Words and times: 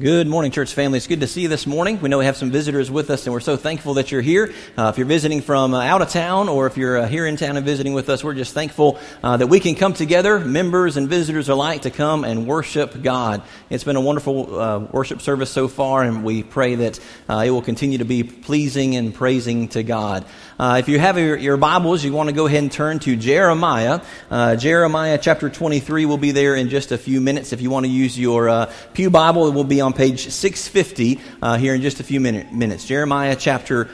Good 0.00 0.26
morning, 0.26 0.50
church 0.50 0.72
family. 0.72 0.96
It's 0.96 1.06
good 1.06 1.20
to 1.20 1.26
see 1.26 1.42
you 1.42 1.48
this 1.48 1.66
morning. 1.66 2.00
We 2.00 2.08
know 2.08 2.16
we 2.16 2.24
have 2.24 2.38
some 2.38 2.50
visitors 2.50 2.90
with 2.90 3.10
us, 3.10 3.26
and 3.26 3.34
we're 3.34 3.40
so 3.40 3.58
thankful 3.58 3.92
that 3.94 4.10
you're 4.10 4.22
here. 4.22 4.50
Uh, 4.74 4.88
if 4.88 4.96
you're 4.96 5.06
visiting 5.06 5.42
from 5.42 5.74
uh, 5.74 5.82
out 5.82 6.00
of 6.00 6.08
town 6.08 6.48
or 6.48 6.66
if 6.66 6.78
you're 6.78 6.96
uh, 6.96 7.06
here 7.06 7.26
in 7.26 7.36
town 7.36 7.58
and 7.58 7.66
visiting 7.66 7.92
with 7.92 8.08
us, 8.08 8.24
we're 8.24 8.32
just 8.32 8.54
thankful 8.54 8.98
uh, 9.22 9.36
that 9.36 9.48
we 9.48 9.60
can 9.60 9.74
come 9.74 9.92
together, 9.92 10.40
members 10.40 10.96
and 10.96 11.06
visitors 11.06 11.50
alike, 11.50 11.82
to 11.82 11.90
come 11.90 12.24
and 12.24 12.46
worship 12.46 13.02
God. 13.02 13.42
It's 13.68 13.84
been 13.84 13.96
a 13.96 14.00
wonderful 14.00 14.58
uh, 14.58 14.78
worship 14.78 15.20
service 15.20 15.50
so 15.50 15.68
far, 15.68 16.02
and 16.02 16.24
we 16.24 16.44
pray 16.44 16.76
that 16.76 16.98
uh, 17.28 17.42
it 17.44 17.50
will 17.50 17.60
continue 17.60 17.98
to 17.98 18.06
be 18.06 18.22
pleasing 18.22 18.96
and 18.96 19.14
praising 19.14 19.68
to 19.68 19.82
God. 19.82 20.24
if 20.58 20.88
you 20.88 20.98
have 20.98 21.18
your, 21.18 21.36
your, 21.36 21.58
Bibles, 21.58 22.02
you 22.02 22.14
want 22.14 22.30
to 22.30 22.34
go 22.34 22.46
ahead 22.46 22.62
and 22.62 22.72
turn 22.72 23.00
to 23.00 23.16
Jeremiah. 23.16 24.00
Jeremiah 24.30 25.18
chapter 25.20 25.50
23 25.50 26.06
will 26.06 26.16
be 26.16 26.30
there 26.30 26.56
in 26.56 26.70
just 26.70 26.90
a 26.90 26.96
few 26.96 27.20
minutes. 27.20 27.52
If 27.52 27.60
you 27.60 27.68
want 27.68 27.84
to 27.84 27.92
use 27.92 28.18
your 28.18 28.66
Pew 28.94 29.10
Bible, 29.10 29.46
it 29.46 29.52
will 29.52 29.62
be 29.62 29.82
on 29.82 29.89
on 29.89 29.89
page 29.92 30.28
650 30.28 31.20
uh, 31.42 31.56
here 31.56 31.74
in 31.74 31.82
just 31.82 32.00
a 32.00 32.04
few 32.04 32.20
minute, 32.20 32.52
minutes. 32.52 32.86
Jeremiah 32.86 33.36
chapter 33.36 33.88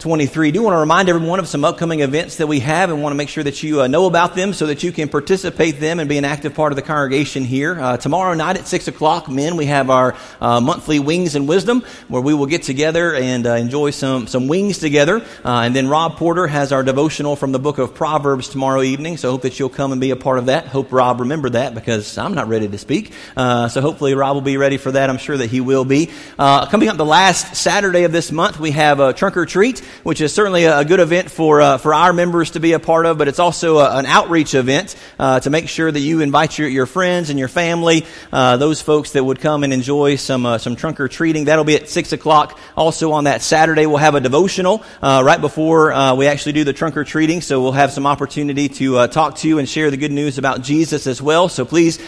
23. 0.00 0.48
I 0.48 0.50
do 0.50 0.62
want 0.62 0.72
to 0.72 0.78
remind 0.78 1.10
everyone 1.10 1.40
of 1.40 1.46
some 1.46 1.62
upcoming 1.62 2.00
events 2.00 2.36
that 2.36 2.46
we 2.46 2.60
have 2.60 2.88
and 2.88 3.02
want 3.02 3.12
to 3.12 3.16
make 3.16 3.28
sure 3.28 3.44
that 3.44 3.62
you 3.62 3.82
uh, 3.82 3.86
know 3.86 4.06
about 4.06 4.34
them 4.34 4.54
so 4.54 4.68
that 4.68 4.82
you 4.82 4.92
can 4.92 5.10
participate 5.10 5.78
them 5.78 6.00
and 6.00 6.08
be 6.08 6.16
an 6.16 6.24
active 6.24 6.54
part 6.54 6.72
of 6.72 6.76
the 6.76 6.82
congregation 6.82 7.44
here. 7.44 7.78
Uh, 7.78 7.96
tomorrow 7.98 8.32
night 8.32 8.56
at 8.56 8.66
6 8.66 8.88
o'clock, 8.88 9.28
men, 9.28 9.56
we 9.56 9.66
have 9.66 9.90
our 9.90 10.16
uh, 10.40 10.58
monthly 10.58 11.00
Wings 11.00 11.34
and 11.34 11.46
Wisdom 11.46 11.84
where 12.08 12.22
we 12.22 12.32
will 12.32 12.46
get 12.46 12.62
together 12.62 13.14
and 13.14 13.46
uh, 13.46 13.52
enjoy 13.56 13.90
some, 13.90 14.26
some 14.26 14.48
wings 14.48 14.78
together. 14.78 15.20
Uh, 15.44 15.64
and 15.64 15.76
then 15.76 15.86
Rob 15.86 16.16
Porter 16.16 16.46
has 16.46 16.72
our 16.72 16.82
devotional 16.82 17.36
from 17.36 17.52
the 17.52 17.58
book 17.58 17.76
of 17.76 17.94
Proverbs 17.94 18.48
tomorrow 18.48 18.80
evening. 18.80 19.18
So 19.18 19.30
hope 19.30 19.42
that 19.42 19.58
you'll 19.58 19.68
come 19.68 19.92
and 19.92 20.00
be 20.00 20.12
a 20.12 20.16
part 20.16 20.38
of 20.38 20.46
that. 20.46 20.66
Hope 20.66 20.92
Rob 20.92 21.20
remembered 21.20 21.52
that 21.52 21.74
because 21.74 22.16
I'm 22.16 22.32
not 22.32 22.48
ready 22.48 22.68
to 22.68 22.78
speak. 22.78 23.12
Uh, 23.36 23.68
so 23.68 23.82
hopefully 23.82 24.14
Rob 24.14 24.34
will 24.34 24.40
be 24.40 24.56
ready 24.56 24.78
for 24.78 24.92
that. 24.92 25.10
I'm 25.10 25.18
sure 25.18 25.36
that 25.36 25.50
he 25.50 25.60
will 25.60 25.84
be. 25.84 26.10
coming 26.38 26.88
up 26.88 26.96
the 26.96 27.04
last 27.04 27.54
Saturday 27.54 28.04
of 28.04 28.12
this 28.12 28.32
month, 28.32 28.58
we 28.58 28.70
have 28.70 28.98
a 28.98 29.12
trunk 29.12 29.36
or 29.36 29.44
treat 29.44 29.82
which 30.02 30.20
is 30.20 30.32
certainly 30.32 30.64
a 30.64 30.84
good 30.84 31.00
event 31.00 31.30
for, 31.30 31.60
uh, 31.60 31.78
for 31.78 31.94
our 31.94 32.12
members 32.12 32.52
to 32.52 32.60
be 32.60 32.72
a 32.72 32.78
part 32.78 33.06
of, 33.06 33.18
but 33.18 33.28
it's 33.28 33.38
also 33.38 33.78
a, 33.78 33.96
an 33.96 34.06
outreach 34.06 34.54
event 34.54 34.96
uh, 35.18 35.40
to 35.40 35.50
make 35.50 35.68
sure 35.68 35.90
that 35.90 36.00
you 36.00 36.20
invite 36.20 36.58
your, 36.58 36.68
your 36.68 36.86
friends 36.86 37.30
and 37.30 37.38
your 37.38 37.48
family, 37.48 38.06
uh, 38.32 38.56
those 38.56 38.80
folks 38.82 39.12
that 39.12 39.24
would 39.24 39.40
come 39.40 39.64
and 39.64 39.72
enjoy 39.72 40.16
some, 40.16 40.46
uh, 40.46 40.58
some 40.58 40.76
trunk 40.76 41.00
or 41.00 41.08
treating. 41.08 41.44
That'll 41.44 41.64
be 41.64 41.76
at 41.76 41.88
6 41.88 42.12
o'clock. 42.12 42.58
Also 42.76 43.12
on 43.12 43.24
that 43.24 43.42
Saturday, 43.42 43.86
we'll 43.86 43.98
have 43.98 44.14
a 44.14 44.20
devotional 44.20 44.84
uh, 45.02 45.22
right 45.24 45.40
before 45.40 45.92
uh, 45.92 46.14
we 46.14 46.26
actually 46.26 46.52
do 46.52 46.64
the 46.64 46.72
trunk 46.72 46.96
or 46.96 47.04
treating, 47.04 47.40
so 47.40 47.62
we'll 47.62 47.72
have 47.72 47.92
some 47.92 48.06
opportunity 48.06 48.68
to 48.68 49.08
talk 49.08 49.36
to 49.36 49.48
you 49.48 49.58
and 49.58 49.68
share 49.68 49.90
the 49.90 49.96
good 49.96 50.12
news 50.12 50.38
about 50.38 50.62
Jesus 50.62 51.06
as 51.06 51.20
well. 51.20 51.48
So 51.48 51.64
please 51.64 51.98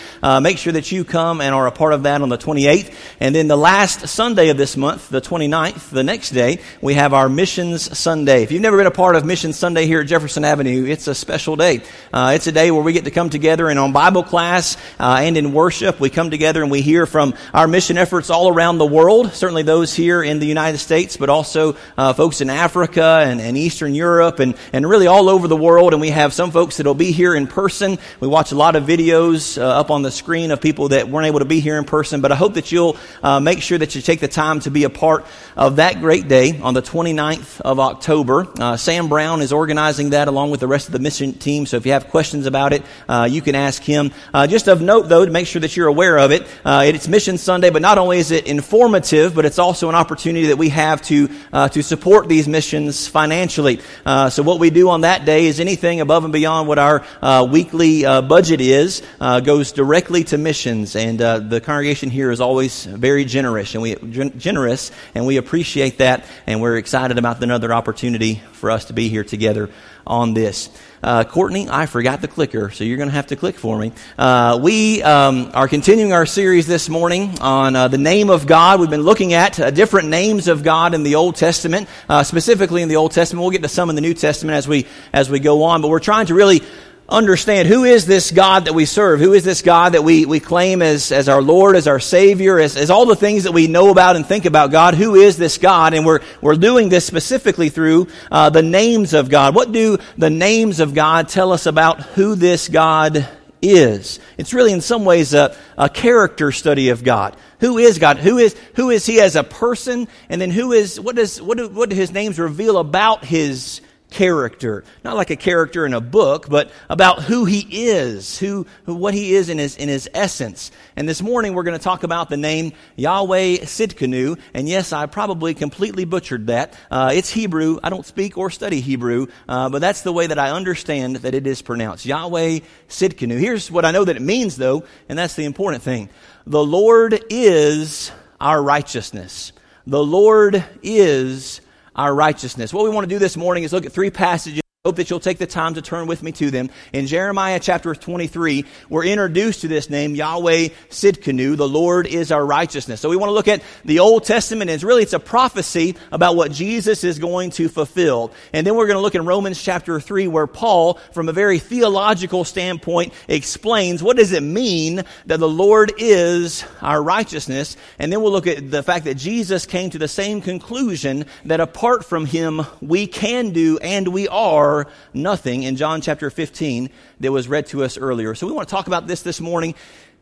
make 0.40 0.58
sure 0.58 0.72
that 0.72 0.92
you 0.92 1.04
come 1.04 1.40
and 1.40 1.54
are 1.54 1.66
a 1.66 1.72
part 1.72 1.92
of 1.92 2.04
that 2.04 2.22
on 2.22 2.28
the 2.28 2.38
28th. 2.38 2.94
And 3.20 3.34
then 3.34 3.48
the 3.48 3.56
last 3.56 4.08
Sunday 4.08 4.48
of 4.48 4.56
this 4.56 4.76
month, 4.76 5.08
the 5.08 5.20
29th, 5.20 5.90
the 5.90 6.04
next 6.04 6.30
day, 6.30 6.58
we 6.80 6.94
have 6.94 7.14
our 7.14 7.28
missions 7.28 7.71
Missions 7.72 7.98
Sunday. 7.98 8.42
If 8.42 8.52
you've 8.52 8.60
never 8.60 8.76
been 8.76 8.86
a 8.86 8.90
part 8.90 9.16
of 9.16 9.24
Mission 9.24 9.54
Sunday 9.54 9.86
here 9.86 10.02
at 10.02 10.06
Jefferson 10.06 10.44
Avenue, 10.44 10.84
it's 10.84 11.06
a 11.06 11.14
special 11.14 11.56
day. 11.56 11.80
Uh, 12.12 12.32
it's 12.34 12.46
a 12.46 12.52
day 12.52 12.70
where 12.70 12.82
we 12.82 12.92
get 12.92 13.04
to 13.04 13.10
come 13.10 13.30
together 13.30 13.70
and 13.70 13.78
on 13.78 13.92
Bible 13.92 14.22
class 14.22 14.76
uh, 15.00 15.20
and 15.20 15.38
in 15.38 15.54
worship, 15.54 15.98
we 15.98 16.10
come 16.10 16.30
together 16.30 16.62
and 16.62 16.70
we 16.70 16.82
hear 16.82 17.06
from 17.06 17.32
our 17.54 17.66
mission 17.66 17.96
efforts 17.96 18.28
all 18.28 18.48
around 18.48 18.76
the 18.76 18.84
world. 18.84 19.32
Certainly 19.32 19.62
those 19.62 19.94
here 19.94 20.22
in 20.22 20.38
the 20.38 20.46
United 20.46 20.78
States, 20.78 21.16
but 21.16 21.30
also 21.30 21.74
uh, 21.96 22.12
folks 22.12 22.42
in 22.42 22.50
Africa 22.50 23.22
and, 23.24 23.40
and, 23.40 23.56
Eastern 23.56 23.94
Europe 23.94 24.38
and, 24.38 24.54
and 24.74 24.86
really 24.86 25.06
all 25.06 25.30
over 25.30 25.48
the 25.48 25.56
world. 25.56 25.94
And 25.94 26.00
we 26.02 26.10
have 26.10 26.34
some 26.34 26.50
folks 26.50 26.76
that'll 26.76 26.92
be 26.92 27.12
here 27.12 27.34
in 27.34 27.46
person. 27.46 27.98
We 28.20 28.28
watch 28.28 28.52
a 28.52 28.56
lot 28.56 28.76
of 28.76 28.84
videos 28.84 29.56
uh, 29.56 29.64
up 29.64 29.90
on 29.90 30.02
the 30.02 30.10
screen 30.10 30.50
of 30.50 30.60
people 30.60 30.88
that 30.88 31.08
weren't 31.08 31.26
able 31.26 31.38
to 31.38 31.46
be 31.46 31.60
here 31.60 31.78
in 31.78 31.84
person. 31.84 32.20
But 32.20 32.32
I 32.32 32.34
hope 32.34 32.54
that 32.54 32.70
you'll 32.70 32.98
uh, 33.22 33.40
make 33.40 33.62
sure 33.62 33.78
that 33.78 33.94
you 33.94 34.02
take 34.02 34.20
the 34.20 34.28
time 34.28 34.60
to 34.60 34.70
be 34.70 34.84
a 34.84 34.90
part 34.90 35.24
of 35.56 35.76
that 35.76 36.00
great 36.00 36.28
day 36.28 36.60
on 36.60 36.74
the 36.74 36.82
29th 36.82 37.61
of 37.64 37.78
October. 37.78 38.46
Uh, 38.58 38.76
Sam 38.76 39.08
Brown 39.08 39.40
is 39.40 39.52
organizing 39.52 40.10
that 40.10 40.28
along 40.28 40.50
with 40.50 40.60
the 40.60 40.66
rest 40.66 40.88
of 40.88 40.92
the 40.92 40.98
mission 40.98 41.32
team. 41.32 41.64
So 41.66 41.76
if 41.76 41.86
you 41.86 41.92
have 41.92 42.08
questions 42.08 42.46
about 42.46 42.72
it, 42.72 42.82
uh, 43.08 43.28
you 43.30 43.40
can 43.40 43.54
ask 43.54 43.82
him. 43.82 44.10
Uh, 44.34 44.46
just 44.46 44.68
of 44.68 44.82
note, 44.82 45.08
though, 45.08 45.24
to 45.24 45.30
make 45.30 45.46
sure 45.46 45.60
that 45.60 45.76
you're 45.76 45.86
aware 45.86 46.18
of 46.18 46.32
it, 46.32 46.46
uh, 46.64 46.82
it's 46.84 47.08
Mission 47.08 47.38
Sunday, 47.38 47.70
but 47.70 47.82
not 47.82 47.98
only 47.98 48.18
is 48.18 48.30
it 48.30 48.46
informative, 48.46 49.34
but 49.34 49.44
it's 49.44 49.58
also 49.58 49.88
an 49.88 49.94
opportunity 49.94 50.48
that 50.48 50.58
we 50.58 50.70
have 50.70 51.00
to 51.02 51.28
uh, 51.52 51.68
to 51.68 51.82
support 51.82 52.28
these 52.28 52.48
missions 52.48 53.06
financially. 53.06 53.80
So 54.04 54.42
what 54.42 54.58
we 54.58 54.70
do 54.70 54.90
on 54.90 55.02
that 55.02 55.24
day 55.24 55.46
is 55.46 55.60
anything 55.60 56.00
above 56.00 56.24
and 56.24 56.32
beyond 56.32 56.68
what 56.68 56.78
our 56.78 57.04
weekly 57.46 58.02
budget 58.02 58.60
is 58.60 59.02
goes 59.20 59.72
directly 59.72 60.24
to 60.24 60.38
missions, 60.38 60.96
and 60.96 61.18
the 61.18 61.60
congregation 61.64 62.10
here 62.10 62.30
is 62.30 62.40
always 62.40 62.84
very 62.84 63.24
generous, 63.24 63.74
and 63.74 63.82
we 63.82 63.94
generous, 64.36 64.90
and 65.14 65.26
we 65.26 65.36
appreciate 65.36 65.98
that, 65.98 66.24
and 66.46 66.60
we're 66.60 66.76
excited 66.76 67.18
about 67.18 67.40
the 67.40 67.51
another 67.52 67.74
opportunity 67.74 68.36
for 68.52 68.70
us 68.70 68.86
to 68.86 68.94
be 68.94 69.10
here 69.10 69.24
together 69.24 69.68
on 70.06 70.32
this. 70.32 70.70
Uh, 71.02 71.22
Courtney, 71.22 71.68
I 71.68 71.84
forgot 71.84 72.22
the 72.22 72.28
clicker, 72.28 72.70
so 72.70 72.82
you're 72.82 72.96
going 72.96 73.10
to 73.10 73.14
have 73.14 73.26
to 73.26 73.36
click 73.36 73.56
for 73.56 73.78
me. 73.78 73.92
Uh, 74.16 74.58
we 74.62 75.02
um, 75.02 75.50
are 75.52 75.68
continuing 75.68 76.14
our 76.14 76.24
series 76.24 76.66
this 76.66 76.88
morning 76.88 77.38
on 77.40 77.76
uh, 77.76 77.88
the 77.88 77.98
name 77.98 78.30
of 78.30 78.46
God. 78.46 78.80
We've 78.80 78.88
been 78.88 79.02
looking 79.02 79.34
at 79.34 79.60
uh, 79.60 79.70
different 79.70 80.08
names 80.08 80.48
of 80.48 80.62
God 80.62 80.94
in 80.94 81.02
the 81.02 81.16
Old 81.16 81.36
Testament, 81.36 81.90
uh, 82.08 82.22
specifically 82.22 82.80
in 82.80 82.88
the 82.88 82.96
Old 82.96 83.12
Testament. 83.12 83.42
We'll 83.42 83.50
get 83.50 83.62
to 83.64 83.68
some 83.68 83.90
in 83.90 83.96
the 83.96 84.00
New 84.00 84.14
Testament 84.14 84.56
as 84.56 84.66
we 84.66 84.86
as 85.12 85.28
we 85.28 85.38
go 85.38 85.64
on, 85.64 85.82
but 85.82 85.88
we're 85.88 86.00
trying 86.00 86.24
to 86.26 86.34
really 86.34 86.62
understand 87.12 87.68
who 87.68 87.84
is 87.84 88.06
this 88.06 88.30
God 88.30 88.64
that 88.64 88.72
we 88.72 88.86
serve? 88.86 89.20
Who 89.20 89.34
is 89.34 89.44
this 89.44 89.62
God 89.62 89.92
that 89.92 90.02
we, 90.02 90.24
we 90.24 90.40
claim 90.40 90.82
as, 90.82 91.12
as 91.12 91.28
our 91.28 91.42
Lord, 91.42 91.76
as 91.76 91.86
our 91.86 92.00
Savior, 92.00 92.58
as, 92.58 92.76
as 92.76 92.90
all 92.90 93.06
the 93.06 93.14
things 93.14 93.44
that 93.44 93.52
we 93.52 93.68
know 93.68 93.90
about 93.90 94.16
and 94.16 94.26
think 94.26 94.44
about 94.44 94.70
God? 94.70 94.94
Who 94.94 95.14
is 95.14 95.36
this 95.36 95.58
God? 95.58 95.94
And 95.94 96.06
we're, 96.06 96.20
we're 96.40 96.56
doing 96.56 96.88
this 96.88 97.06
specifically 97.06 97.68
through 97.68 98.08
uh, 98.30 98.50
the 98.50 98.62
names 98.62 99.12
of 99.14 99.28
God. 99.28 99.54
What 99.54 99.72
do 99.72 99.98
the 100.16 100.30
names 100.30 100.80
of 100.80 100.94
God 100.94 101.28
tell 101.28 101.52
us 101.52 101.66
about 101.66 102.00
who 102.00 102.34
this 102.34 102.68
God 102.68 103.28
is? 103.60 104.18
It's 104.38 104.54
really 104.54 104.72
in 104.72 104.80
some 104.80 105.04
ways 105.04 105.34
a, 105.34 105.56
a 105.76 105.88
character 105.88 106.50
study 106.50 106.88
of 106.88 107.04
God. 107.04 107.36
Who 107.60 107.78
is 107.78 107.98
God? 107.98 108.16
Who 108.16 108.38
is, 108.38 108.56
who 108.74 108.90
is 108.90 109.06
He 109.06 109.20
as 109.20 109.36
a 109.36 109.44
person? 109.44 110.08
And 110.28 110.40
then 110.40 110.50
who 110.50 110.72
is, 110.72 110.98
what 110.98 111.14
does, 111.14 111.40
what 111.40 111.58
do, 111.58 111.68
what 111.68 111.90
do 111.90 111.96
His 111.96 112.10
names 112.10 112.38
reveal 112.38 112.78
about 112.78 113.24
His 113.24 113.80
character. 114.12 114.84
Not 115.02 115.16
like 115.16 115.30
a 115.30 115.36
character 115.36 115.84
in 115.84 115.94
a 115.94 116.00
book, 116.00 116.48
but 116.48 116.70
about 116.88 117.22
who 117.22 117.44
he 117.44 117.88
is, 117.88 118.38
who, 118.38 118.66
who 118.84 118.94
what 118.94 119.14
he 119.14 119.34
is 119.34 119.48
in 119.48 119.58
his, 119.58 119.76
in 119.76 119.88
his 119.88 120.08
essence. 120.14 120.70
And 120.94 121.08
this 121.08 121.22
morning 121.22 121.54
we're 121.54 121.62
going 121.64 121.78
to 121.78 121.82
talk 121.82 122.02
about 122.02 122.28
the 122.28 122.36
name 122.36 122.72
Yahweh 122.96 123.58
Tsidkenu. 123.58 124.38
And 124.54 124.68
yes, 124.68 124.92
I 124.92 125.06
probably 125.06 125.54
completely 125.54 126.04
butchered 126.04 126.46
that. 126.46 126.74
Uh, 126.90 127.10
it's 127.14 127.30
Hebrew. 127.30 127.78
I 127.82 127.90
don't 127.90 128.06
speak 128.06 128.38
or 128.38 128.50
study 128.50 128.80
Hebrew, 128.80 129.26
uh, 129.48 129.68
but 129.68 129.80
that's 129.80 130.02
the 130.02 130.12
way 130.12 130.26
that 130.26 130.38
I 130.38 130.50
understand 130.50 131.16
that 131.16 131.34
it 131.34 131.46
is 131.46 131.62
pronounced. 131.62 132.06
Yahweh 132.06 132.60
Tsidkenu. 132.88 133.38
Here's 133.38 133.70
what 133.70 133.84
I 133.84 133.90
know 133.90 134.04
that 134.04 134.16
it 134.16 134.22
means 134.22 134.56
though, 134.56 134.84
and 135.08 135.18
that's 135.18 135.34
the 135.34 135.44
important 135.44 135.82
thing. 135.82 136.10
The 136.46 136.64
Lord 136.64 137.18
is 137.30 138.12
our 138.40 138.62
righteousness. 138.62 139.52
The 139.86 140.02
Lord 140.02 140.64
is 140.82 141.60
our 141.94 142.14
righteousness. 142.14 142.72
What 142.72 142.84
we 142.84 142.90
want 142.90 143.04
to 143.04 143.14
do 143.14 143.18
this 143.18 143.36
morning 143.36 143.64
is 143.64 143.72
look 143.72 143.86
at 143.86 143.92
three 143.92 144.10
passages 144.10 144.61
hope 144.84 144.96
that 144.96 145.08
you'll 145.10 145.20
take 145.20 145.38
the 145.38 145.46
time 145.46 145.74
to 145.74 145.80
turn 145.80 146.08
with 146.08 146.24
me 146.24 146.32
to 146.32 146.50
them. 146.50 146.68
In 146.92 147.06
Jeremiah 147.06 147.60
chapter 147.60 147.94
23, 147.94 148.64
we're 148.88 149.04
introduced 149.04 149.60
to 149.60 149.68
this 149.68 149.88
name, 149.88 150.16
Yahweh 150.16 150.70
Tsidkenu, 150.90 151.56
the 151.56 151.68
Lord 151.68 152.08
is 152.08 152.32
our 152.32 152.44
righteousness. 152.44 153.00
So 153.00 153.08
we 153.08 153.14
want 153.14 153.28
to 153.28 153.34
look 153.34 153.46
at 153.46 153.62
the 153.84 154.00
Old 154.00 154.24
Testament, 154.24 154.70
and 154.70 154.74
it's 154.74 154.82
really, 154.82 155.04
it's 155.04 155.12
a 155.12 155.20
prophecy 155.20 155.94
about 156.10 156.34
what 156.34 156.50
Jesus 156.50 157.04
is 157.04 157.20
going 157.20 157.50
to 157.50 157.68
fulfill. 157.68 158.32
And 158.52 158.66
then 158.66 158.74
we're 158.74 158.88
going 158.88 158.96
to 158.96 159.02
look 159.02 159.14
in 159.14 159.24
Romans 159.24 159.62
chapter 159.62 160.00
3, 160.00 160.26
where 160.26 160.48
Paul, 160.48 160.94
from 161.12 161.28
a 161.28 161.32
very 161.32 161.60
theological 161.60 162.42
standpoint, 162.42 163.12
explains 163.28 164.02
what 164.02 164.16
does 164.16 164.32
it 164.32 164.42
mean 164.42 165.04
that 165.26 165.38
the 165.38 165.48
Lord 165.48 165.92
is 165.98 166.64
our 166.80 167.00
righteousness. 167.00 167.76
And 168.00 168.12
then 168.12 168.20
we'll 168.20 168.32
look 168.32 168.48
at 168.48 168.72
the 168.72 168.82
fact 168.82 169.04
that 169.04 169.14
Jesus 169.14 169.64
came 169.64 169.90
to 169.90 169.98
the 169.98 170.08
same 170.08 170.40
conclusion 170.40 171.26
that 171.44 171.60
apart 171.60 172.04
from 172.04 172.26
him, 172.26 172.62
we 172.80 173.06
can 173.06 173.50
do 173.50 173.78
and 173.78 174.08
we 174.08 174.26
are 174.26 174.71
are 174.72 174.86
nothing 175.14 175.62
in 175.62 175.76
John 175.76 176.00
chapter 176.00 176.30
15 176.30 176.90
that 177.20 177.32
was 177.32 177.48
read 177.48 177.66
to 177.68 177.84
us 177.84 177.96
earlier. 177.98 178.34
So 178.34 178.46
we 178.46 178.52
want 178.52 178.68
to 178.68 178.74
talk 178.74 178.86
about 178.86 179.06
this 179.06 179.22
this 179.22 179.40
morning 179.40 179.74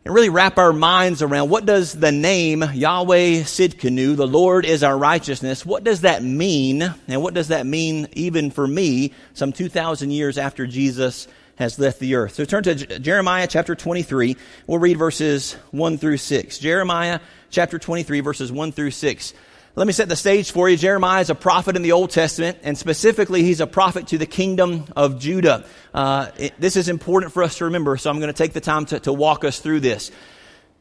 and 0.04 0.14
really 0.14 0.30
wrap 0.30 0.56
our 0.58 0.72
minds 0.72 1.20
around 1.20 1.50
what 1.50 1.66
does 1.66 1.92
the 1.92 2.12
name 2.12 2.62
Yahweh 2.62 3.42
Tsidkenu, 3.42 4.16
the 4.16 4.26
Lord 4.26 4.64
is 4.64 4.82
our 4.82 4.96
righteousness, 4.96 5.66
what 5.66 5.84
does 5.84 6.02
that 6.02 6.22
mean? 6.22 6.82
And 7.06 7.22
what 7.22 7.34
does 7.34 7.48
that 7.48 7.66
mean 7.66 8.08
even 8.12 8.50
for 8.50 8.66
me 8.66 9.12
some 9.34 9.52
2,000 9.52 10.10
years 10.10 10.38
after 10.38 10.66
Jesus 10.66 11.28
has 11.56 11.78
left 11.78 12.00
the 12.00 12.14
earth? 12.14 12.34
So 12.34 12.44
turn 12.46 12.62
to 12.62 12.98
Jeremiah 12.98 13.46
chapter 13.46 13.74
23. 13.74 14.36
We'll 14.66 14.78
read 14.78 14.96
verses 14.96 15.52
1 15.72 15.98
through 15.98 16.16
6. 16.16 16.58
Jeremiah 16.58 17.20
chapter 17.50 17.78
23 17.78 18.20
verses 18.20 18.50
1 18.50 18.72
through 18.72 18.92
6. 18.92 19.34
Let 19.76 19.86
me 19.86 19.92
set 19.92 20.08
the 20.08 20.16
stage 20.16 20.50
for 20.50 20.68
you. 20.68 20.76
Jeremiah 20.76 21.20
is 21.20 21.30
a 21.30 21.34
prophet 21.36 21.76
in 21.76 21.82
the 21.82 21.92
Old 21.92 22.10
Testament, 22.10 22.58
and 22.64 22.76
specifically, 22.76 23.44
he's 23.44 23.60
a 23.60 23.68
prophet 23.68 24.08
to 24.08 24.18
the 24.18 24.26
kingdom 24.26 24.86
of 24.96 25.20
Judah. 25.20 25.64
Uh, 25.94 26.28
it, 26.36 26.54
this 26.58 26.74
is 26.74 26.88
important 26.88 27.32
for 27.32 27.44
us 27.44 27.58
to 27.58 27.66
remember, 27.66 27.96
so 27.96 28.10
I'm 28.10 28.18
going 28.18 28.32
to 28.32 28.36
take 28.36 28.52
the 28.52 28.60
time 28.60 28.84
to, 28.86 28.98
to 28.98 29.12
walk 29.12 29.44
us 29.44 29.60
through 29.60 29.78
this. 29.78 30.10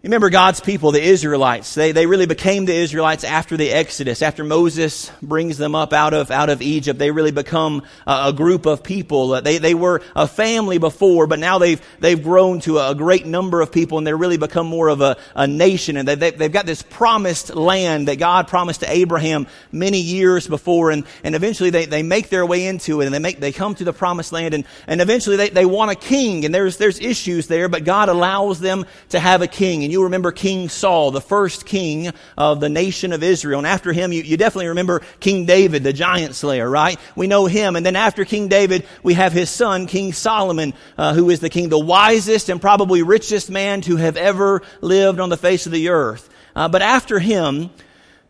Remember 0.02 0.30
God's 0.30 0.62
people, 0.62 0.94
the 0.94 1.04
Israelites. 1.04 1.76
They, 1.76 1.92
they 1.92 2.06
really 2.06 2.26
became 2.26 2.64
the 2.64 2.74
Israelites 2.74 3.26
after 3.26 3.58
the 3.58 3.70
Exodus. 3.70 4.22
After 4.22 4.46
Moses 4.46 5.12
brings 5.22 5.58
them 5.58 5.76
up 5.76 5.92
out 5.92 6.14
of, 6.14 6.32
out 6.32 6.48
of 6.48 6.62
Egypt, 6.62 6.98
they 6.98 7.12
really 7.12 7.34
become 7.34 7.84
a, 8.08 8.28
a 8.28 8.34
group 8.34 8.66
of 8.66 8.82
people. 8.82 9.34
Uh, 9.34 9.42
they, 9.42 9.58
they 9.58 9.74
were 9.74 10.02
a 10.16 10.26
family 10.26 10.78
before, 10.78 11.28
but 11.28 11.38
now 11.38 11.58
they've, 11.58 11.82
they've 12.00 12.24
grown 12.24 12.62
to 12.62 12.78
a, 12.78 12.96
great 12.96 13.26
number 13.26 13.60
of 13.60 13.74
people 13.74 13.98
and 13.98 14.08
they're 14.08 14.16
really 14.16 14.38
become 14.38 14.68
more 14.68 14.88
of 14.88 15.02
a, 15.02 15.18
a 15.36 15.48
nation. 15.48 15.98
And 15.98 16.08
they, 16.08 16.16
they, 16.16 16.32
they've 16.32 16.52
got 16.52 16.66
this 16.66 16.82
promised 16.82 17.54
land 17.54 18.08
that 18.08 18.20
God 18.20 18.48
promised 18.48 18.80
to 18.80 18.90
Abraham 18.90 19.48
many 19.70 20.00
years 20.00 20.48
before. 20.48 20.92
And, 20.92 21.04
and 21.26 21.36
eventually 21.36 21.72
they, 21.72 21.88
they 21.88 22.04
make 22.04 22.30
their 22.30 22.46
way 22.46 22.68
into 22.68 23.02
it 23.02 23.06
and 23.06 23.14
they 23.14 23.20
make, 23.20 23.42
they 23.42 23.52
come 23.52 23.76
to 23.76 23.84
the 23.84 23.92
promised 23.92 24.32
land 24.32 24.54
and, 24.54 24.64
and 24.88 25.02
eventually 25.02 25.36
they, 25.36 25.50
they 25.50 25.66
want 25.66 25.92
a 25.92 25.96
king 25.96 26.46
and 26.46 26.56
there's, 26.56 26.78
there's 26.78 27.02
issues 27.02 27.48
there, 27.48 27.68
but 27.68 27.84
God 27.84 28.08
allows 28.08 28.62
them 28.62 28.86
to 29.10 29.20
have 29.20 29.42
a 29.42 29.48
king 29.48 29.89
and 29.90 29.94
you 29.94 30.04
remember 30.04 30.32
King 30.32 30.70
Saul, 30.70 31.10
the 31.10 31.20
first 31.20 31.66
king 31.66 32.12
of 32.38 32.60
the 32.60 32.70
nation 32.70 33.12
of 33.12 33.24
Israel. 33.24 33.58
And 33.58 33.66
after 33.66 33.92
him, 33.92 34.14
you, 34.14 34.22
you 34.22 34.38
definitely 34.38 34.68
remember 34.68 35.02
King 35.20 35.48
David, 35.48 35.82
the 35.82 35.94
giant 35.94 36.36
slayer, 36.36 36.70
right? 36.70 37.00
We 37.16 37.26
know 37.26 37.48
him. 37.48 37.76
And 37.76 37.84
then 37.84 37.96
after 37.96 38.24
King 38.24 38.50
David, 38.50 38.86
we 39.02 39.16
have 39.16 39.34
his 39.34 39.50
son, 39.50 39.88
King 39.88 40.14
Solomon, 40.14 40.76
uh, 40.96 41.16
who 41.16 41.32
is 41.32 41.40
the 41.40 41.50
king, 41.50 41.70
the 41.70 41.80
wisest 41.80 42.50
and 42.50 42.62
probably 42.62 43.02
richest 43.02 43.50
man 43.50 43.82
to 43.82 43.96
have 43.96 44.16
ever 44.16 44.62
lived 44.80 45.20
on 45.20 45.30
the 45.30 45.38
face 45.38 45.66
of 45.66 45.72
the 45.72 45.90
earth. 45.90 46.30
Uh, 46.56 46.70
but 46.70 46.84
after 46.84 47.18
him, 47.18 47.72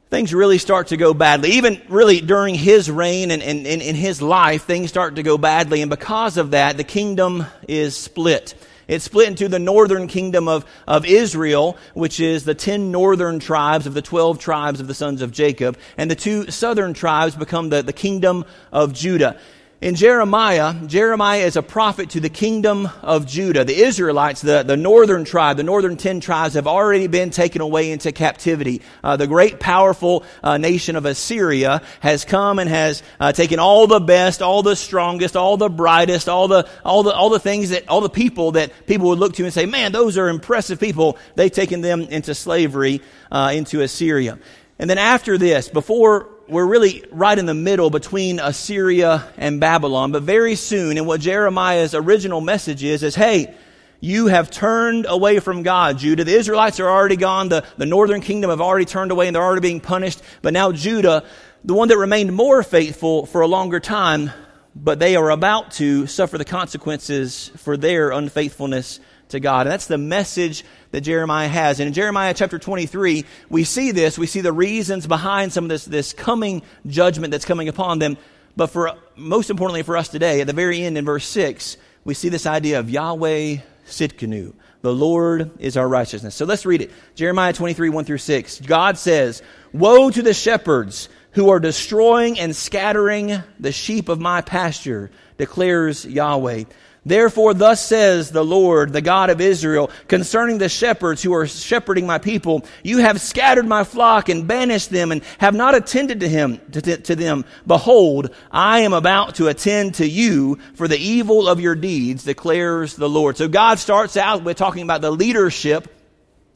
things 0.10 0.34
really 0.34 0.60
start 0.60 0.88
to 0.88 0.96
go 0.96 1.14
badly. 1.14 1.52
Even 1.52 1.82
really 1.90 2.22
during 2.22 2.56
his 2.56 2.90
reign 2.90 3.32
and 3.32 3.44
in 3.44 3.96
his 3.96 4.22
life, 4.22 4.64
things 4.64 4.88
start 4.88 5.16
to 5.16 5.24
go 5.24 5.38
badly. 5.38 5.82
And 5.82 5.90
because 5.90 6.38
of 6.38 6.52
that, 6.52 6.78
the 6.78 6.86
kingdom 6.86 7.46
is 7.68 7.98
split. 7.98 8.56
It's 8.90 9.06
split 9.06 9.28
into 9.28 9.48
the 9.48 9.60
northern 9.60 10.08
kingdom 10.08 10.48
of, 10.48 10.66
of 10.88 11.06
Israel, 11.06 11.78
which 11.94 12.20
is 12.20 12.44
the 12.44 12.56
ten 12.56 12.92
northern 12.92 13.38
tribes 13.40 13.86
of 13.86 13.94
the 13.94 14.02
twelve 14.02 14.40
tribes 14.40 14.80
of 14.80 14.88
the 14.88 14.96
sons 14.96 15.22
of 15.22 15.32
Jacob, 15.32 15.78
and 15.96 16.10
the 16.10 16.16
two 16.16 16.50
southern 16.50 16.96
tribes 16.96 17.36
become 17.36 17.70
the, 17.70 17.84
the 17.84 17.94
kingdom 17.94 18.46
of 18.72 18.94
Judah. 18.94 19.38
In 19.82 19.96
Jeremiah, 19.96 20.74
Jeremiah 20.88 21.46
is 21.46 21.56
a 21.56 21.62
prophet 21.64 22.10
to 22.10 22.20
the 22.20 22.28
kingdom 22.30 22.90
of 23.02 23.26
Judah. 23.26 23.64
The 23.64 23.82
Israelites, 23.82 24.42
the, 24.42 24.62
the 24.62 24.76
northern 24.76 25.24
tribe, 25.24 25.56
the 25.56 25.64
northern 25.64 25.96
ten 25.96 26.20
tribes 26.20 26.56
have 26.56 26.68
already 26.68 27.08
been 27.08 27.30
taken 27.30 27.62
away 27.62 27.90
into 27.90 28.12
captivity. 28.12 28.82
Uh, 29.02 29.16
the 29.16 29.26
great 29.26 29.58
powerful 29.58 30.26
uh, 30.44 30.58
nation 30.58 30.98
of 30.98 31.06
Assyria 31.06 31.82
has 32.02 32.26
come 32.26 32.60
and 32.60 32.70
has 32.70 33.04
uh, 33.22 33.32
taken 33.32 33.58
all 33.60 33.88
the 33.88 34.02
best, 34.02 34.42
all 34.42 34.64
the 34.64 34.76
strongest, 34.76 35.38
all 35.38 35.56
the 35.56 35.70
brightest, 35.70 36.28
all 36.28 36.50
the, 36.50 36.68
all 36.84 37.04
the, 37.04 37.14
all 37.14 37.30
the 37.30 37.40
things 37.40 37.70
that, 37.70 37.88
all 37.88 38.02
the 38.02 38.10
people 38.10 38.52
that 38.52 38.86
people 38.86 39.08
would 39.08 39.20
look 39.20 39.36
to 39.36 39.46
and 39.46 39.54
say, 39.54 39.66
man, 39.66 39.94
those 39.94 40.18
are 40.18 40.28
impressive 40.28 40.78
people. 40.78 41.18
They've 41.36 41.50
taken 41.50 41.80
them 41.80 42.02
into 42.02 42.36
slavery, 42.36 43.02
uh, 43.32 43.54
into 43.56 43.80
Assyria. 43.80 44.40
And 44.78 44.90
then 44.90 44.98
after 44.98 45.38
this, 45.38 45.70
before 45.70 46.28
we're 46.50 46.66
really 46.66 47.04
right 47.12 47.38
in 47.38 47.46
the 47.46 47.54
middle 47.54 47.90
between 47.90 48.40
Assyria 48.40 49.32
and 49.38 49.60
Babylon. 49.60 50.12
But 50.12 50.24
very 50.24 50.56
soon, 50.56 50.98
and 50.98 51.06
what 51.06 51.22
Jeremiah's 51.22 51.94
original 51.94 52.42
message 52.42 52.84
is, 52.84 53.04
is 53.04 53.16
hey, 53.16 53.54
you 54.02 54.28
have 54.28 54.50
turned 54.50 55.06
away 55.08 55.40
from 55.40 55.64
God, 55.64 55.98
Judah. 55.98 56.24
The 56.24 56.34
Israelites 56.36 56.80
are 56.80 56.90
already 56.90 57.18
gone. 57.18 57.50
The, 57.50 57.66
the 57.78 57.86
northern 57.86 58.22
kingdom 58.22 58.50
have 58.50 58.62
already 58.62 58.86
turned 58.86 59.12
away 59.12 59.28
and 59.28 59.36
they're 59.36 59.44
already 59.44 59.62
being 59.62 59.82
punished. 59.82 60.22
But 60.42 60.54
now 60.54 60.72
Judah, 60.72 61.26
the 61.64 61.74
one 61.74 61.90
that 61.90 61.98
remained 61.98 62.34
more 62.34 62.64
faithful 62.64 63.26
for 63.26 63.42
a 63.42 63.48
longer 63.48 63.80
time, 63.80 64.32
but 64.76 65.00
they 65.00 65.16
are 65.16 65.30
about 65.30 65.72
to 65.74 66.08
suffer 66.08 66.38
the 66.38 66.46
consequences 66.46 67.52
for 67.58 67.76
their 67.76 68.12
unfaithfulness 68.12 69.00
to 69.30 69.40
God. 69.40 69.68
And 69.68 69.72
that's 69.72 69.88
the 69.88 69.98
message 69.98 70.64
that 70.92 71.02
Jeremiah 71.02 71.48
has. 71.48 71.80
And 71.80 71.88
in 71.88 71.94
Jeremiah 71.94 72.34
chapter 72.34 72.60
23, 72.60 73.26
we 73.50 73.64
see 73.64 73.92
this. 73.92 74.18
We 74.18 74.28
see 74.28 74.42
the 74.42 74.54
reasons 74.54 75.08
behind 75.08 75.54
some 75.54 75.66
of 75.66 75.70
this, 75.70 75.86
this 75.86 76.14
coming 76.14 76.62
judgment 76.86 77.32
that's 77.32 77.46
coming 77.46 77.70
upon 77.70 78.00
them. 78.00 78.18
But 78.56 78.68
for, 78.68 78.94
most 79.16 79.50
importantly 79.50 79.84
for 79.84 79.98
us 79.98 80.10
today, 80.10 80.42
at 80.42 80.48
the 80.48 80.54
very 80.54 80.82
end 80.82 80.98
in 80.98 81.06
verse 81.06 81.26
6, 81.26 81.78
we 82.04 82.14
see 82.14 82.30
this 82.30 82.46
idea 82.46 82.80
of 82.80 82.90
Yahweh 82.90 83.58
Tsidkenu. 83.88 84.54
The 84.82 84.94
Lord 84.94 85.52
is 85.60 85.78
our 85.78 85.88
righteousness. 85.88 86.36
So 86.36 86.46
let's 86.46 86.66
read 86.66 86.82
it. 86.82 86.92
Jeremiah 87.16 87.54
23, 87.54 87.90
1 87.90 88.06
through 88.06 88.18
6. 88.18 88.62
God 88.62 88.98
says, 88.98 89.42
Woe 89.74 90.10
to 90.10 90.22
the 90.22 90.34
shepherds 90.34 91.10
who 91.32 91.50
are 91.50 91.60
destroying 91.60 92.40
and 92.40 92.56
scattering 92.56 93.44
the 93.60 93.72
sheep 93.72 94.10
of 94.10 94.20
my 94.20 94.42
pasture, 94.42 95.12
declares 95.38 96.06
Yahweh. 96.06 96.64
Therefore, 97.06 97.54
thus 97.54 97.86
says 97.86 98.30
the 98.30 98.44
Lord, 98.44 98.92
the 98.92 99.02
God 99.02 99.30
of 99.30 99.40
Israel, 99.40 99.90
concerning 100.08 100.58
the 100.58 100.68
shepherds 100.68 101.24
who 101.24 101.34
are 101.34 101.48
shepherding 101.48 102.06
my 102.06 102.18
people, 102.18 102.66
you 102.84 102.98
have 102.98 103.22
scattered 103.22 103.66
my 103.66 103.84
flock 103.84 104.28
and 104.28 104.48
banished 104.48 104.90
them 104.90 105.12
and 105.12 105.24
have 105.38 105.56
not 105.56 105.76
attended 105.76 106.20
to 106.20 106.30
him, 106.30 106.60
to, 106.72 106.98
to, 106.98 107.16
them. 107.16 107.46
Behold, 107.66 108.34
I 108.52 108.80
am 108.82 108.94
about 108.94 109.36
to 109.36 109.48
attend 109.48 109.96
to 109.96 110.08
you 110.08 110.60
for 110.76 110.88
the 110.88 110.98
evil 110.98 111.48
of 111.48 111.62
your 111.62 111.76
deeds, 111.76 112.26
declares 112.26 112.96
the 112.96 113.10
Lord. 113.10 113.38
So 113.38 113.48
God 113.48 113.80
starts 113.80 114.18
out 114.18 114.44
with 114.44 114.58
talking 114.58 114.84
about 114.84 115.02
the 115.02 115.12
leadership 115.12 115.88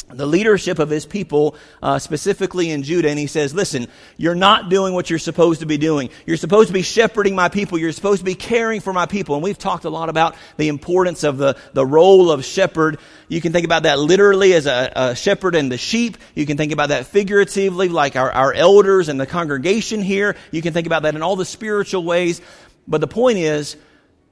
the 0.10 0.26
leadership 0.26 0.80
of 0.80 0.90
his 0.90 1.06
people, 1.06 1.56
uh, 1.82 2.00
specifically 2.00 2.70
in 2.70 2.84
Judah, 2.84 3.10
and 3.10 3.18
he 3.18 3.28
says, 3.28 3.54
Listen, 3.54 3.88
you're 4.18 4.36
not 4.36 4.70
doing 4.70 4.94
what 4.94 5.10
you're 5.10 5.20
supposed 5.20 5.62
to 5.62 5.66
be 5.66 5.78
doing. 5.78 6.10
You're 6.26 6.38
supposed 6.38 6.68
to 6.68 6.74
be 6.74 6.82
shepherding 6.82 7.36
my 7.36 7.50
people. 7.50 7.78
You're 7.78 7.92
supposed 7.92 8.20
to 8.20 8.26
be 8.26 8.36
caring 8.36 8.82
for 8.82 8.94
my 8.94 9.06
people. 9.06 9.36
And 9.36 9.44
we've 9.44 9.58
talked 9.58 9.86
a 9.86 9.90
lot 9.90 10.10
about 10.10 10.36
the 10.58 10.68
importance 10.68 11.24
of 11.24 11.38
the, 11.38 11.58
the 11.74 11.86
role 11.86 12.32
of 12.32 12.46
shepherd. 12.46 13.00
You 13.28 13.42
can 13.42 13.54
think 13.54 13.66
about 13.66 13.84
that 13.84 14.00
literally 14.00 14.54
as 14.54 14.66
a, 14.66 14.92
a 14.96 15.16
shepherd 15.16 15.56
and 15.56 15.72
the 15.72 15.78
sheep. 15.78 16.18
You 16.36 16.46
can 16.46 16.58
think 16.58 16.72
about 16.72 16.90
that 16.90 17.08
figuratively, 17.08 17.90
like 17.90 18.16
our, 18.16 18.32
our 18.32 18.54
elders 18.54 19.10
and 19.10 19.20
the 19.20 19.26
congregation 19.26 20.02
here. 20.02 20.36
You 20.52 20.62
can 20.62 20.74
think 20.74 20.88
about 20.88 21.04
that 21.04 21.16
in 21.16 21.22
all 21.22 21.36
the 21.36 21.46
spiritual 21.46 22.04
ways. 22.04 22.42
But 22.88 23.02
the 23.02 23.08
point 23.08 23.38
is, 23.38 23.78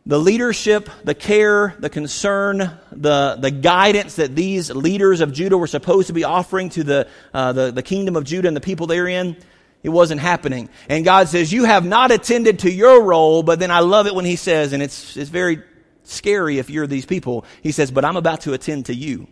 the 0.06 0.20
leadership, 0.20 0.90
the 1.04 1.14
care, 1.14 1.76
the 1.80 1.90
concern, 1.90 2.58
the, 2.92 3.38
the 3.40 3.52
guidance 3.52 4.16
that 4.16 4.36
these 4.36 4.72
leaders 4.72 5.22
of 5.22 5.32
Judah 5.32 5.58
were 5.58 5.68
supposed 5.68 6.08
to 6.08 6.14
be 6.14 6.24
offering 6.24 6.70
to 6.70 6.84
the, 6.84 7.08
uh, 7.34 7.54
the, 7.54 7.72
the 7.72 7.84
kingdom 7.84 8.16
of 8.16 8.24
Judah 8.24 8.48
and 8.48 8.58
the 8.58 8.62
people 8.62 8.88
therein, 8.88 9.38
it 9.84 9.90
wasn't 9.90 10.20
happening. 10.22 10.70
And 10.90 11.06
God 11.06 11.28
says, 11.28 11.54
You 11.54 11.66
have 11.66 11.86
not 11.86 12.12
attended 12.12 12.60
to 12.60 12.72
your 12.72 13.04
role, 13.04 13.44
but 13.44 13.60
then 13.60 13.70
I 13.70 13.80
love 13.80 14.08
it 14.08 14.16
when 14.16 14.26
He 14.26 14.36
says, 14.36 14.74
and 14.74 14.82
it's, 14.82 15.16
it's 15.18 15.30
very 15.30 15.62
scary 16.04 16.58
if 16.58 16.70
you're 16.70 16.88
these 16.88 17.06
people, 17.06 17.46
He 17.62 17.72
says, 17.72 17.92
But 17.92 18.04
I'm 18.04 18.18
about 18.18 18.42
to 18.42 18.54
attend 18.54 18.88
to 18.88 18.96
you. 18.96 19.28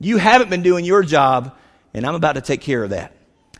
You 0.00 0.18
haven't 0.18 0.48
been 0.48 0.62
doing 0.62 0.84
your 0.84 1.02
job, 1.02 1.56
and 1.92 2.06
I'm 2.06 2.14
about 2.14 2.34
to 2.34 2.40
take 2.40 2.60
care 2.60 2.84
of 2.84 2.90
that. 2.90 3.12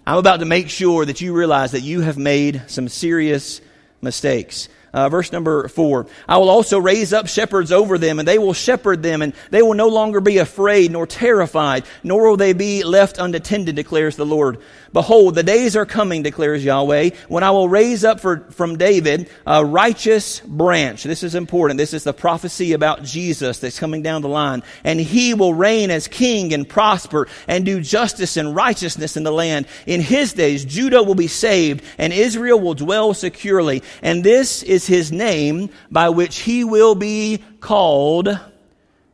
I'm 0.07 0.19
about 0.19 0.41
to 0.41 0.47
make 0.47 0.71
sure 0.71 1.05
that 1.05 1.21
you 1.21 1.35
realize 1.35 1.73
that 1.73 1.83
you 1.83 2.01
have 2.01 2.17
made 2.17 2.63
some 2.69 2.89
serious 2.89 3.61
mistakes. 4.01 4.69
Uh, 4.93 5.09
verse 5.09 5.33
number 5.33 5.69
four. 5.69 6.07
I 6.27 6.39
will 6.39 6.51
also 6.51 6.79
raise 6.79 7.13
up 7.13 7.29
shepherds 7.29 7.73
over 7.73 7.99
them, 7.99 8.19
and 8.19 8.27
they 8.27 8.39
will 8.39 8.55
shepherd 8.55 9.03
them, 9.03 9.23
and 9.23 9.35
they 9.51 9.63
will 9.63 9.75
no 9.75 9.89
longer 9.89 10.21
be 10.21 10.39
afraid 10.39 10.91
nor 10.91 11.07
terrified, 11.07 11.85
nor 12.03 12.29
will 12.29 12.37
they 12.37 12.53
be 12.53 12.85
left 12.85 13.19
unattended, 13.19 13.77
declares 13.77 14.17
the 14.17 14.27
Lord. 14.27 14.59
Behold, 14.93 15.35
the 15.35 15.43
days 15.43 15.77
are 15.77 15.85
coming, 15.85 16.23
declares 16.23 16.65
Yahweh, 16.65 17.11
when 17.29 17.45
I 17.45 17.51
will 17.51 17.69
raise 17.69 18.05
up 18.05 18.21
for, 18.21 18.41
from 18.51 18.79
David 18.79 19.29
a 19.47 19.65
righteous 19.65 20.41
branch. 20.41 21.05
This 21.05 21.23
is 21.23 21.35
important. 21.35 21.79
This 21.79 21.93
is 21.93 22.05
the 22.05 22.15
prophecy 22.15 22.73
about 22.73 23.03
Jesus 23.03 23.59
that's 23.59 23.79
coming 23.79 24.03
down 24.03 24.23
the 24.23 24.29
line. 24.29 24.63
And 24.85 24.99
he 24.99 25.35
will 25.35 25.53
reign 25.53 25.91
as 25.91 26.09
king 26.09 26.55
and 26.55 26.67
prosper 26.67 27.29
and 27.47 27.67
do 27.67 27.81
justice 27.81 28.37
and 28.37 28.57
righteousness 28.57 29.17
in 29.17 29.25
the 29.25 29.31
land. 29.31 29.67
In 29.87 30.01
his 30.01 30.33
days, 30.33 30.65
Judah 30.65 31.03
will 31.03 31.15
be 31.15 31.27
saved 31.27 31.85
and 31.99 32.13
Israel 32.13 32.59
will 32.59 32.75
dwell 32.75 33.13
securely. 33.13 33.83
And 34.03 34.25
this 34.25 34.63
is 34.63 34.87
his 34.89 35.13
name 35.13 35.71
by 35.91 36.09
which 36.09 36.41
he 36.41 36.65
will 36.65 36.97
be 36.97 37.43
called 37.61 38.39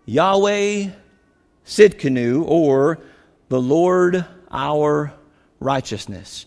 Yahweh 0.07 0.89
Tsidkenu, 1.67 2.45
or 2.47 3.01
the 3.49 3.61
Lord 3.61 4.25
our 4.51 5.13
righteousness. 5.61 6.47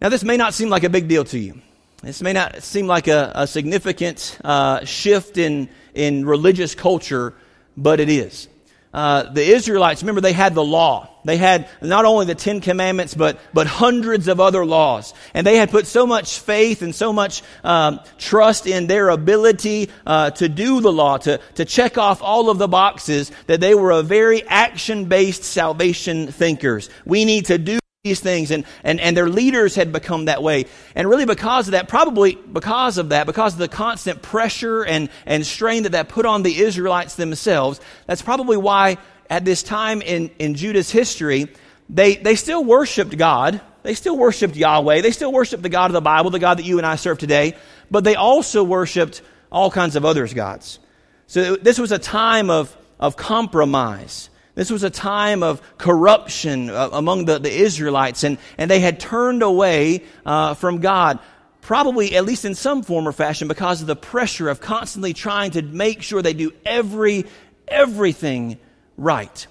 Now, 0.00 0.08
this 0.08 0.22
may 0.22 0.36
not 0.36 0.54
seem 0.54 0.68
like 0.68 0.84
a 0.84 0.90
big 0.90 1.08
deal 1.08 1.24
to 1.24 1.38
you. 1.38 1.60
This 2.02 2.22
may 2.22 2.32
not 2.32 2.62
seem 2.62 2.86
like 2.86 3.08
a, 3.08 3.32
a 3.34 3.46
significant 3.46 4.38
uh, 4.44 4.84
shift 4.84 5.38
in, 5.38 5.68
in 5.94 6.26
religious 6.26 6.74
culture, 6.74 7.34
but 7.76 7.98
it 8.00 8.08
is 8.08 8.48
uh, 8.96 9.30
the 9.30 9.42
Israelites, 9.42 10.02
remember 10.02 10.22
they 10.22 10.32
had 10.32 10.54
the 10.54 10.64
law. 10.64 11.10
They 11.26 11.36
had 11.36 11.68
not 11.82 12.04
only 12.04 12.26
the 12.26 12.36
Ten 12.36 12.60
Commandments, 12.60 13.14
but, 13.14 13.40
but 13.52 13.66
hundreds 13.66 14.28
of 14.28 14.38
other 14.38 14.64
laws. 14.64 15.12
And 15.34 15.44
they 15.44 15.56
had 15.56 15.70
put 15.70 15.88
so 15.88 16.06
much 16.06 16.38
faith 16.38 16.82
and 16.82 16.94
so 16.94 17.12
much 17.12 17.42
um, 17.64 17.98
trust 18.16 18.68
in 18.68 18.86
their 18.86 19.08
ability 19.08 19.90
uh, 20.06 20.30
to 20.30 20.48
do 20.48 20.80
the 20.80 20.92
law, 20.92 21.18
to, 21.18 21.40
to 21.56 21.64
check 21.64 21.98
off 21.98 22.22
all 22.22 22.48
of 22.48 22.58
the 22.58 22.68
boxes, 22.68 23.32
that 23.48 23.58
they 23.58 23.74
were 23.74 23.90
a 23.90 24.02
very 24.02 24.44
action-based 24.46 25.42
salvation 25.42 26.28
thinkers. 26.28 26.88
We 27.04 27.24
need 27.24 27.46
to 27.46 27.58
do 27.58 27.80
these 28.04 28.20
things 28.20 28.52
and, 28.52 28.64
and, 28.84 29.00
and 29.00 29.16
their 29.16 29.28
leaders 29.28 29.74
had 29.74 29.90
become 29.90 30.26
that 30.26 30.40
way 30.40 30.66
and 30.94 31.08
really 31.08 31.24
because 31.24 31.66
of 31.66 31.72
that 31.72 31.88
probably 31.88 32.36
because 32.36 32.98
of 32.98 33.08
that 33.08 33.26
because 33.26 33.54
of 33.54 33.58
the 33.58 33.66
constant 33.66 34.22
pressure 34.22 34.84
and, 34.84 35.08
and 35.26 35.44
strain 35.44 35.82
that 35.82 35.90
that 35.90 36.08
put 36.08 36.24
on 36.24 36.44
the 36.44 36.56
israelites 36.56 37.16
themselves 37.16 37.80
that's 38.06 38.22
probably 38.22 38.56
why 38.56 38.96
at 39.30 39.44
this 39.44 39.62
time 39.62 40.02
in, 40.02 40.30
in 40.38 40.54
Judah's 40.54 40.90
history, 40.90 41.48
they, 41.88 42.16
they 42.16 42.34
still 42.34 42.64
worshiped 42.64 43.16
God. 43.16 43.60
They 43.82 43.94
still 43.94 44.16
worshiped 44.16 44.56
Yahweh. 44.56 45.00
They 45.00 45.12
still 45.12 45.32
worshiped 45.32 45.62
the 45.62 45.68
God 45.68 45.86
of 45.86 45.92
the 45.92 46.00
Bible, 46.00 46.30
the 46.30 46.38
God 46.38 46.58
that 46.58 46.64
you 46.64 46.78
and 46.78 46.86
I 46.86 46.96
serve 46.96 47.18
today. 47.18 47.56
But 47.90 48.04
they 48.04 48.16
also 48.16 48.64
worshiped 48.64 49.22
all 49.50 49.70
kinds 49.70 49.96
of 49.96 50.04
other 50.04 50.26
gods. 50.28 50.78
So 51.26 51.56
this 51.56 51.78
was 51.78 51.92
a 51.92 51.98
time 51.98 52.50
of, 52.50 52.76
of 52.98 53.16
compromise. 53.16 54.30
This 54.54 54.70
was 54.70 54.82
a 54.82 54.90
time 54.90 55.42
of 55.42 55.60
corruption 55.76 56.70
uh, 56.70 56.88
among 56.92 57.26
the, 57.26 57.38
the 57.38 57.52
Israelites, 57.52 58.24
and, 58.24 58.38
and 58.56 58.70
they 58.70 58.80
had 58.80 58.98
turned 58.98 59.42
away 59.42 60.02
uh, 60.24 60.54
from 60.54 60.80
God, 60.80 61.18
probably 61.60 62.16
at 62.16 62.24
least 62.24 62.44
in 62.44 62.54
some 62.54 62.82
form 62.82 63.06
or 63.06 63.12
fashion, 63.12 63.48
because 63.48 63.82
of 63.82 63.86
the 63.86 63.96
pressure 63.96 64.48
of 64.48 64.60
constantly 64.60 65.12
trying 65.12 65.50
to 65.52 65.62
make 65.62 66.02
sure 66.02 66.22
they 66.22 66.32
do 66.32 66.52
every 66.64 67.26
everything 67.68 68.58
right. 68.96 69.46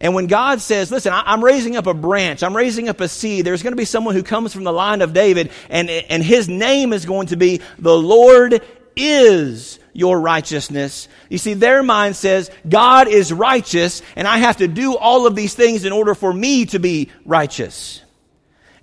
And 0.00 0.14
when 0.14 0.28
God 0.28 0.60
says, 0.60 0.92
listen, 0.92 1.12
I'm 1.12 1.42
raising 1.42 1.76
up 1.76 1.88
a 1.88 1.94
branch, 1.94 2.44
I'm 2.44 2.56
raising 2.56 2.88
up 2.88 3.00
a 3.00 3.08
seed, 3.08 3.44
there's 3.44 3.62
going 3.62 3.72
to 3.72 3.76
be 3.76 3.84
someone 3.84 4.14
who 4.14 4.22
comes 4.22 4.52
from 4.52 4.62
the 4.62 4.72
line 4.72 5.02
of 5.02 5.12
David, 5.12 5.50
and, 5.68 5.90
and 5.90 6.22
his 6.22 6.48
name 6.48 6.92
is 6.92 7.04
going 7.04 7.28
to 7.28 7.36
be 7.36 7.60
the 7.78 7.96
Lord 7.96 8.62
is 8.94 9.80
your 9.92 10.20
righteousness. 10.20 11.08
You 11.28 11.38
see, 11.38 11.54
their 11.54 11.82
mind 11.82 12.14
says, 12.14 12.50
God 12.68 13.08
is 13.08 13.32
righteous, 13.32 14.02
and 14.14 14.28
I 14.28 14.38
have 14.38 14.58
to 14.58 14.68
do 14.68 14.96
all 14.96 15.26
of 15.26 15.34
these 15.34 15.54
things 15.54 15.84
in 15.84 15.92
order 15.92 16.14
for 16.14 16.32
me 16.32 16.66
to 16.66 16.78
be 16.78 17.10
righteous. 17.24 18.02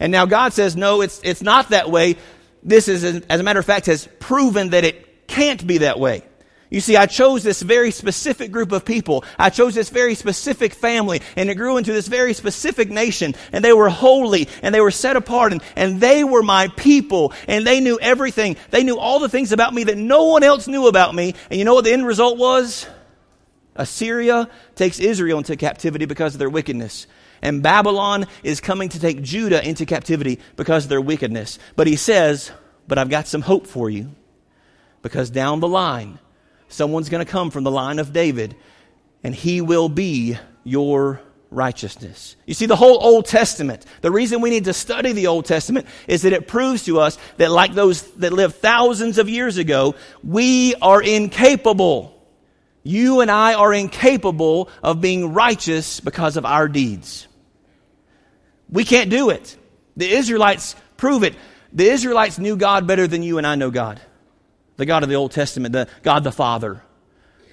And 0.02 0.12
now 0.12 0.26
God 0.26 0.52
says, 0.52 0.76
no, 0.76 1.00
it's, 1.00 1.22
it's 1.24 1.42
not 1.42 1.70
that 1.70 1.90
way. 1.90 2.18
This 2.62 2.90
is, 2.90 3.06
as 3.06 3.40
a 3.40 3.44
matter 3.44 3.60
of 3.60 3.66
fact, 3.66 3.86
has 3.86 4.10
proven 4.20 4.72
that 4.72 4.84
it 4.84 5.28
can't 5.28 5.66
be 5.66 5.80
that 5.80 5.98
way. 5.98 6.24
You 6.76 6.82
see, 6.82 6.98
I 6.98 7.06
chose 7.06 7.42
this 7.42 7.62
very 7.62 7.90
specific 7.90 8.52
group 8.52 8.74
of 8.74 8.84
people. 8.84 9.24
I 9.40 9.50
chose 9.50 9.76
this 9.76 9.88
very 9.88 10.14
specific 10.14 10.74
family, 10.74 11.22
and 11.38 11.50
it 11.50 11.56
grew 11.56 11.78
into 11.78 11.94
this 11.94 12.10
very 12.10 12.34
specific 12.34 12.90
nation, 12.90 13.34
and 13.54 13.64
they 13.64 13.72
were 13.72 13.88
holy, 13.88 14.50
and 14.62 14.76
they 14.76 14.82
were 14.82 14.92
set 14.92 15.16
apart, 15.16 15.54
and, 15.54 15.64
and 15.78 16.02
they 16.02 16.26
were 16.26 16.44
my 16.44 16.68
people, 16.68 17.32
and 17.48 17.66
they 17.66 17.80
knew 17.80 17.98
everything. 18.02 18.58
They 18.72 18.84
knew 18.84 19.00
all 19.00 19.20
the 19.20 19.30
things 19.30 19.54
about 19.54 19.74
me 19.74 19.86
that 19.86 19.98
no 19.98 20.26
one 20.26 20.44
else 20.44 20.68
knew 20.68 20.88
about 20.88 21.16
me. 21.16 21.34
And 21.50 21.58
you 21.58 21.64
know 21.64 21.76
what 21.76 21.86
the 21.86 21.94
end 21.94 22.06
result 22.06 22.38
was? 22.38 22.86
Assyria 23.78 24.50
takes 24.76 25.00
Israel 25.00 25.38
into 25.38 25.56
captivity 25.56 26.04
because 26.04 26.36
of 26.36 26.40
their 26.40 26.50
wickedness. 26.50 27.08
And 27.42 27.64
Babylon 27.64 28.26
is 28.44 28.60
coming 28.60 28.90
to 28.90 29.00
take 29.00 29.22
Judah 29.22 29.66
into 29.66 29.86
captivity 29.86 30.42
because 30.58 30.84
of 30.84 30.90
their 30.90 31.00
wickedness. 31.00 31.58
But 31.78 31.88
he 31.88 31.96
says, 31.96 32.52
But 32.86 32.98
I've 32.98 33.10
got 33.10 33.28
some 33.28 33.44
hope 33.44 33.66
for 33.66 33.90
you. 33.90 34.14
Because 35.02 35.30
down 35.30 35.62
the 35.62 35.70
line, 35.70 36.20
Someone's 36.68 37.10
going 37.10 37.26
to 37.26 37.32
come 37.32 37.52
from 37.52 37.64
the 37.64 37.72
line 37.72 38.00
of 38.00 38.14
David, 38.14 38.56
and 39.24 39.34
he 39.34 39.62
will 39.62 39.90
be 39.90 40.38
your 40.64 41.22
righteousness. 41.52 42.36
You 42.46 42.54
see, 42.54 42.66
the 42.66 42.76
whole 42.76 43.02
Old 43.02 43.26
Testament, 43.26 43.86
the 44.02 44.12
reason 44.12 44.42
we 44.42 44.50
need 44.50 44.66
to 44.66 44.74
study 44.74 45.14
the 45.14 45.28
Old 45.28 45.46
Testament 45.46 45.88
is 46.08 46.24
that 46.24 46.34
it 46.34 46.48
proves 46.48 46.86
to 46.86 47.00
us 47.00 47.18
that, 47.38 47.52
like 47.52 47.74
those 47.74 48.04
that 48.14 48.34
lived 48.34 48.56
thousands 48.56 49.18
of 49.18 49.30
years 49.30 49.58
ago, 49.58 49.96
we 50.24 50.76
are 50.82 51.02
incapable. 51.02 52.12
You 52.84 53.22
and 53.22 53.32
I 53.32 53.54
are 53.54 53.74
incapable 53.74 54.70
of 54.84 55.02
being 55.02 55.34
righteous 55.34 56.00
because 56.00 56.38
of 56.38 56.46
our 56.46 56.68
deeds. 56.68 57.28
We 58.70 58.84
can't 58.84 59.10
do 59.10 59.30
it. 59.30 59.56
The 59.96 60.12
Israelites 60.12 60.76
prove 60.98 61.24
it. 61.24 61.36
The 61.72 61.88
Israelites 61.88 62.38
knew 62.38 62.58
God 62.58 62.88
better 62.88 63.08
than 63.08 63.24
you 63.24 63.38
and 63.38 63.48
I 63.48 63.56
know 63.56 63.72
God 63.72 64.00
the 64.78 64.86
God 64.86 65.04
of 65.04 65.10
the 65.10 65.16
Old 65.16 65.32
Testament, 65.32 65.74
the 65.74 65.88
God 66.04 66.24
the 66.24 66.32
Father. 66.32 66.82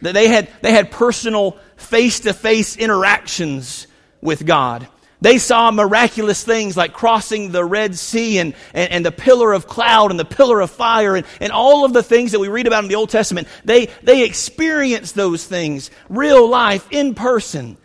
They 0.01 0.29
had, 0.29 0.49
they 0.63 0.73
had 0.73 0.91
personal 0.91 1.57
face 1.77 2.21
to 2.21 2.33
face 2.33 2.77
interactions 2.77 3.87
with 4.21 4.45
God. 4.45 4.89
They 5.21 5.39
saw 5.39 5.71
miraculous 5.71 6.43
things 6.43 6.77
like 6.77 6.93
crossing 6.93 7.53
the 7.53 7.65
Red 7.65 7.97
Sea 7.97 8.39
and, 8.39 8.55
and, 8.75 8.91
and, 8.91 9.07
the 9.07 9.13
pillar 9.13 9.53
of 9.53 9.69
cloud 9.69 10.11
and 10.11 10.19
the 10.19 10.25
pillar 10.25 10.61
of 10.61 10.73
fire 10.73 11.15
and, 11.15 11.25
and 11.41 11.53
all 11.53 11.85
of 11.85 11.93
the 11.93 12.03
things 12.03 12.33
that 12.33 12.41
we 12.41 12.49
read 12.49 12.67
about 12.67 12.83
in 12.83 12.89
the 12.89 12.97
Old 12.97 13.11
Testament. 13.11 13.47
They, 13.65 13.87
they 14.03 14.25
experienced 14.25 15.15
those 15.15 15.45
things, 15.45 15.93
real 16.09 16.49
life, 16.49 16.89
in 16.91 17.15
person. 17.15 17.77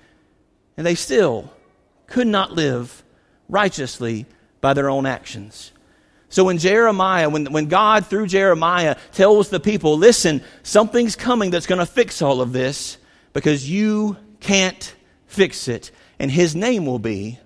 And 0.78 0.88
they 0.88 0.96
still 0.96 1.54
could 2.08 2.26
not 2.26 2.54
live 2.54 3.04
righteously 3.48 4.26
by 4.60 4.74
their 4.74 4.90
own 4.90 5.06
actions. 5.06 5.72
So 6.38 6.44
when 6.44 6.60
Jeremiah, 6.60 7.32
when, 7.32 7.52
when 7.52 7.66
God 7.66 8.06
through 8.06 8.28
Jeremiah 8.28 8.98
tells 9.12 9.50
the 9.50 9.60
people, 9.60 9.98
listen, 9.98 10.44
something's 10.62 11.16
coming 11.16 11.50
that's 11.50 11.66
going 11.66 11.80
to 11.80 11.86
fix 11.88 12.22
all 12.22 12.42
of 12.42 12.54
this 12.54 13.00
because 13.34 13.68
you 13.68 14.18
can't 14.40 14.96
fix 15.26 15.68
it. 15.68 15.90
And 16.20 16.30
his 16.30 16.56
name 16.56 16.86
will 16.86 17.00
be, 17.00 17.40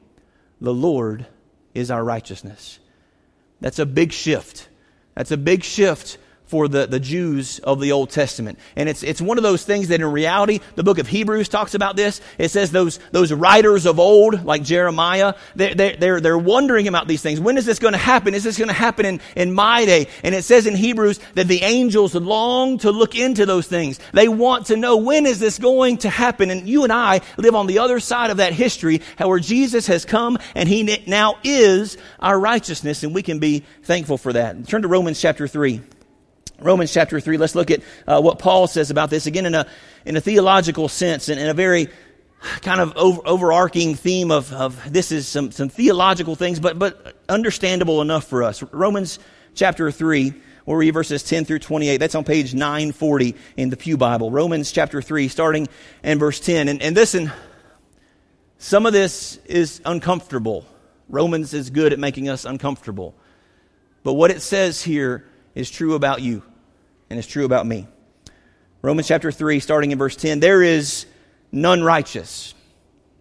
the 0.59 0.73
Lord 0.73 1.25
is 1.73 1.89
our 1.89 2.03
righteousness. 2.03 2.79
That's 3.61 3.79
a 3.79 3.85
big 3.85 4.11
shift. 4.11 4.67
That's 5.15 5.31
a 5.31 5.37
big 5.37 5.63
shift 5.63 6.17
for 6.51 6.67
the, 6.67 6.85
the 6.85 6.99
Jews 6.99 7.59
of 7.59 7.79
the 7.79 7.93
Old 7.93 8.09
Testament. 8.09 8.59
And 8.75 8.89
it's, 8.89 9.03
it's 9.03 9.21
one 9.21 9.37
of 9.37 9.43
those 9.43 9.63
things 9.63 9.87
that 9.87 10.01
in 10.01 10.11
reality, 10.11 10.59
the 10.75 10.83
book 10.83 10.99
of 10.99 11.07
Hebrews 11.07 11.47
talks 11.47 11.75
about 11.75 11.95
this. 11.95 12.19
It 12.37 12.49
says 12.49 12.71
those, 12.71 12.99
those 13.13 13.31
writers 13.31 13.85
of 13.85 13.99
old, 13.99 14.43
like 14.43 14.61
Jeremiah, 14.61 15.35
they're, 15.55 15.95
they're, 15.95 16.19
they're 16.19 16.37
wondering 16.37 16.89
about 16.89 17.07
these 17.07 17.21
things. 17.21 17.39
When 17.39 17.57
is 17.57 17.65
this 17.65 17.79
going 17.79 17.93
to 17.93 17.97
happen? 17.97 18.33
Is 18.33 18.43
this 18.43 18.57
going 18.57 18.67
to 18.67 18.73
happen 18.73 19.05
in, 19.05 19.21
in 19.37 19.53
my 19.53 19.85
day? 19.85 20.07
And 20.23 20.35
it 20.35 20.43
says 20.43 20.67
in 20.67 20.75
Hebrews 20.75 21.21
that 21.35 21.47
the 21.47 21.61
angels 21.61 22.15
long 22.15 22.79
to 22.79 22.91
look 22.91 23.15
into 23.15 23.45
those 23.45 23.65
things. 23.65 23.97
They 24.11 24.27
want 24.27 24.65
to 24.65 24.75
know 24.75 24.97
when 24.97 25.25
is 25.25 25.39
this 25.39 25.57
going 25.57 25.99
to 25.99 26.09
happen? 26.09 26.49
And 26.49 26.67
you 26.67 26.83
and 26.83 26.91
I 26.91 27.21
live 27.37 27.55
on 27.55 27.67
the 27.67 27.79
other 27.79 28.01
side 28.01 28.29
of 28.29 28.37
that 28.37 28.51
history, 28.51 29.01
where 29.17 29.39
Jesus 29.39 29.87
has 29.87 30.03
come 30.03 30.37
and 30.53 30.67
he 30.67 30.99
now 31.07 31.35
is 31.45 31.97
our 32.19 32.37
righteousness, 32.37 33.03
and 33.03 33.15
we 33.15 33.23
can 33.23 33.39
be 33.39 33.63
thankful 33.83 34.17
for 34.17 34.33
that. 34.33 34.67
Turn 34.67 34.81
to 34.81 34.89
Romans 34.89 35.21
chapter 35.21 35.47
3. 35.47 35.79
Romans 36.61 36.93
chapter 36.93 37.19
3, 37.19 37.37
let's 37.37 37.55
look 37.55 37.71
at 37.71 37.81
uh, 38.07 38.21
what 38.21 38.37
Paul 38.37 38.67
says 38.67 38.91
about 38.91 39.09
this 39.09 39.25
again 39.25 39.47
in 39.47 39.55
a, 39.55 39.65
in 40.05 40.15
a 40.15 40.21
theological 40.21 40.87
sense 40.87 41.27
and 41.27 41.39
in 41.39 41.47
a 41.47 41.55
very 41.55 41.89
kind 42.61 42.79
of 42.79 42.95
over, 42.95 43.21
overarching 43.25 43.95
theme 43.95 44.29
of, 44.29 44.53
of 44.53 44.91
this 44.91 45.11
is 45.11 45.27
some, 45.27 45.51
some 45.51 45.69
theological 45.69 46.35
things, 46.35 46.59
but, 46.59 46.77
but 46.77 47.15
understandable 47.27 48.01
enough 48.01 48.25
for 48.25 48.43
us. 48.43 48.61
Romans 48.71 49.17
chapter 49.55 49.89
3, 49.91 50.33
we'll 50.67 50.77
read 50.77 50.91
verses 50.91 51.23
10 51.23 51.45
through 51.45 51.59
28. 51.59 51.97
That's 51.97 52.13
on 52.13 52.23
page 52.23 52.53
940 52.53 53.35
in 53.57 53.71
the 53.71 53.77
Pew 53.77 53.97
Bible. 53.97 54.29
Romans 54.29 54.71
chapter 54.71 55.01
3, 55.01 55.29
starting 55.29 55.67
in 56.03 56.19
verse 56.19 56.39
10. 56.39 56.67
And, 56.67 56.79
and 56.81 56.95
listen, 56.95 57.31
some 58.59 58.85
of 58.85 58.93
this 58.93 59.37
is 59.45 59.81
uncomfortable. 59.83 60.67
Romans 61.09 61.55
is 61.55 61.71
good 61.71 61.91
at 61.91 61.97
making 61.97 62.29
us 62.29 62.45
uncomfortable. 62.45 63.15
But 64.03 64.13
what 64.13 64.29
it 64.29 64.41
says 64.41 64.83
here 64.83 65.25
is 65.55 65.69
true 65.69 65.95
about 65.95 66.21
you 66.21 66.43
and 67.11 67.19
it's 67.19 67.27
true 67.27 67.45
about 67.45 67.67
me. 67.67 67.87
Romans 68.81 69.07
chapter 69.07 69.31
3, 69.31 69.59
starting 69.59 69.91
in 69.91 69.97
verse 69.97 70.15
10 70.15 70.39
there 70.39 70.63
is 70.63 71.05
none 71.51 71.83
righteous, 71.83 72.55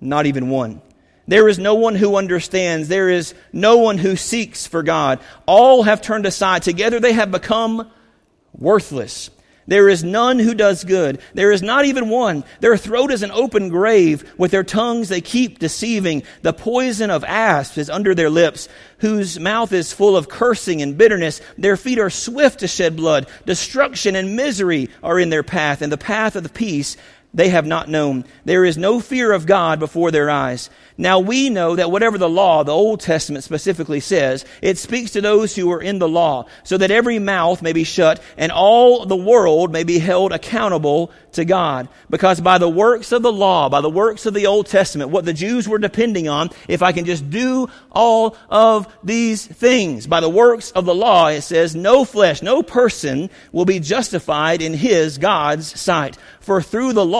not 0.01 0.27
even 0.27 0.49
one. 0.49 0.81
There 1.27 1.49
is 1.49 1.59
no 1.59 1.75
one 1.75 1.95
who 1.95 2.17
understands. 2.17 2.89
There 2.89 3.09
is 3.09 3.35
no 3.53 3.79
one 3.79 3.99
who 3.99 4.17
seeks 4.17 4.67
for 4.67 4.83
God. 4.83 5.21
All 5.47 5.83
have 5.83 6.01
turned 6.01 6.27
aside. 6.27 6.63
Together 6.63 6.99
they 6.99 7.13
have 7.13 7.31
become 7.31 7.91
worthless. 8.53 9.31
There 9.71 9.89
is 9.89 10.03
none 10.03 10.41
who 10.41 10.53
does 10.53 10.83
good. 10.83 11.21
There 11.33 11.53
is 11.53 11.63
not 11.63 11.85
even 11.85 12.09
one. 12.09 12.43
Their 12.59 12.77
throat 12.77 13.13
is 13.13 13.23
an 13.23 13.31
open 13.31 13.69
grave. 13.69 14.29
With 14.37 14.51
their 14.51 14.65
tongues 14.65 15.09
they 15.09 15.21
keep 15.21 15.61
deceiving. 15.61 16.25
The 16.43 16.53
poison 16.53 17.09
of 17.09 17.23
asps 17.23 17.79
is 17.79 17.89
under 17.89 18.13
their 18.13 18.31
lips, 18.31 18.69
whose 18.99 19.39
mouth 19.39 19.73
is 19.73 19.93
full 19.93 20.17
of 20.17 20.29
cursing 20.29 20.83
and 20.83 20.99
bitterness. 20.99 21.41
Their 21.57 21.77
feet 21.77 22.01
are 22.01 22.11
swift 22.11 22.59
to 22.61 22.67
shed 22.67 22.97
blood. 22.97 23.29
Destruction 23.47 24.17
and 24.17 24.35
misery 24.35 24.89
are 25.05 25.21
in 25.21 25.31
their 25.31 25.45
path, 25.45 25.83
and 25.83 25.93
the 25.93 25.97
path 25.97 26.35
of 26.35 26.43
the 26.43 26.49
peace 26.49 26.97
they 27.33 27.51
have 27.51 27.67
not 27.67 27.89
known. 27.89 28.25
There 28.45 28.65
is 28.65 28.77
no 28.77 28.99
fear 28.99 29.33
of 29.33 29.47
God 29.47 29.79
before 29.79 30.11
their 30.11 30.29
eyes. 30.29 30.69
Now 30.99 31.21
we 31.21 31.49
know 31.49 31.77
that 31.77 31.91
whatever 31.91 32.19
the 32.19 32.29
law, 32.29 32.65
the 32.65 32.73
Old 32.73 33.01
Testament 33.01 33.45
specifically 33.45 34.01
says, 34.01 34.45
it 34.61 34.79
speaks 34.79 35.13
to 35.13 35.21
those 35.21 35.55
who 35.55 35.71
are 35.71 35.81
in 35.81 35.99
the 35.99 36.09
law, 36.09 36.47
so 36.65 36.77
that 36.77 36.91
every 36.91 37.19
mouth 37.19 37.63
may 37.63 37.73
be 37.73 37.85
shut 37.85 38.21
and 38.37 38.51
all 38.51 39.07
the 39.07 39.17
world 39.17 39.73
may 39.73 39.85
be 39.85 39.99
held 39.99 40.33
accountable 40.33 41.13
to 41.33 41.45
God. 41.45 41.89
Because 42.11 42.41
by 42.41 42.59
the 42.59 42.69
works 42.69 43.13
of 43.13 43.23
the 43.23 43.33
law, 43.33 43.69
by 43.69 43.81
the 43.81 43.89
works 43.89 44.27
of 44.27 44.35
the 44.35 44.47
Old 44.47 44.67
Testament, 44.67 45.11
what 45.11 45.25
the 45.25 45.33
Jews 45.33 45.69
were 45.69 45.79
depending 45.79 46.29
on, 46.29 46.51
if 46.67 46.83
I 46.83 46.91
can 46.93 47.05
just 47.05 47.31
do 47.31 47.69
all 47.93 48.37
of 48.51 48.93
these 49.05 49.47
things, 49.47 50.09
by 50.09 50.21
the 50.21 50.29
works 50.29 50.73
of 50.73 50.85
the 50.85 50.95
law, 50.95 51.29
it 51.29 51.43
says, 51.43 51.77
no 51.77 52.05
flesh, 52.05 52.43
no 52.43 52.63
person 52.63 53.31
will 53.53 53.65
be 53.65 53.79
justified 53.79 54.61
in 54.61 54.75
his, 54.75 55.19
God's 55.19 55.81
sight. 55.81 56.19
For 56.41 56.61
through 56.61 56.95
the 56.95 57.07
law 57.07 57.20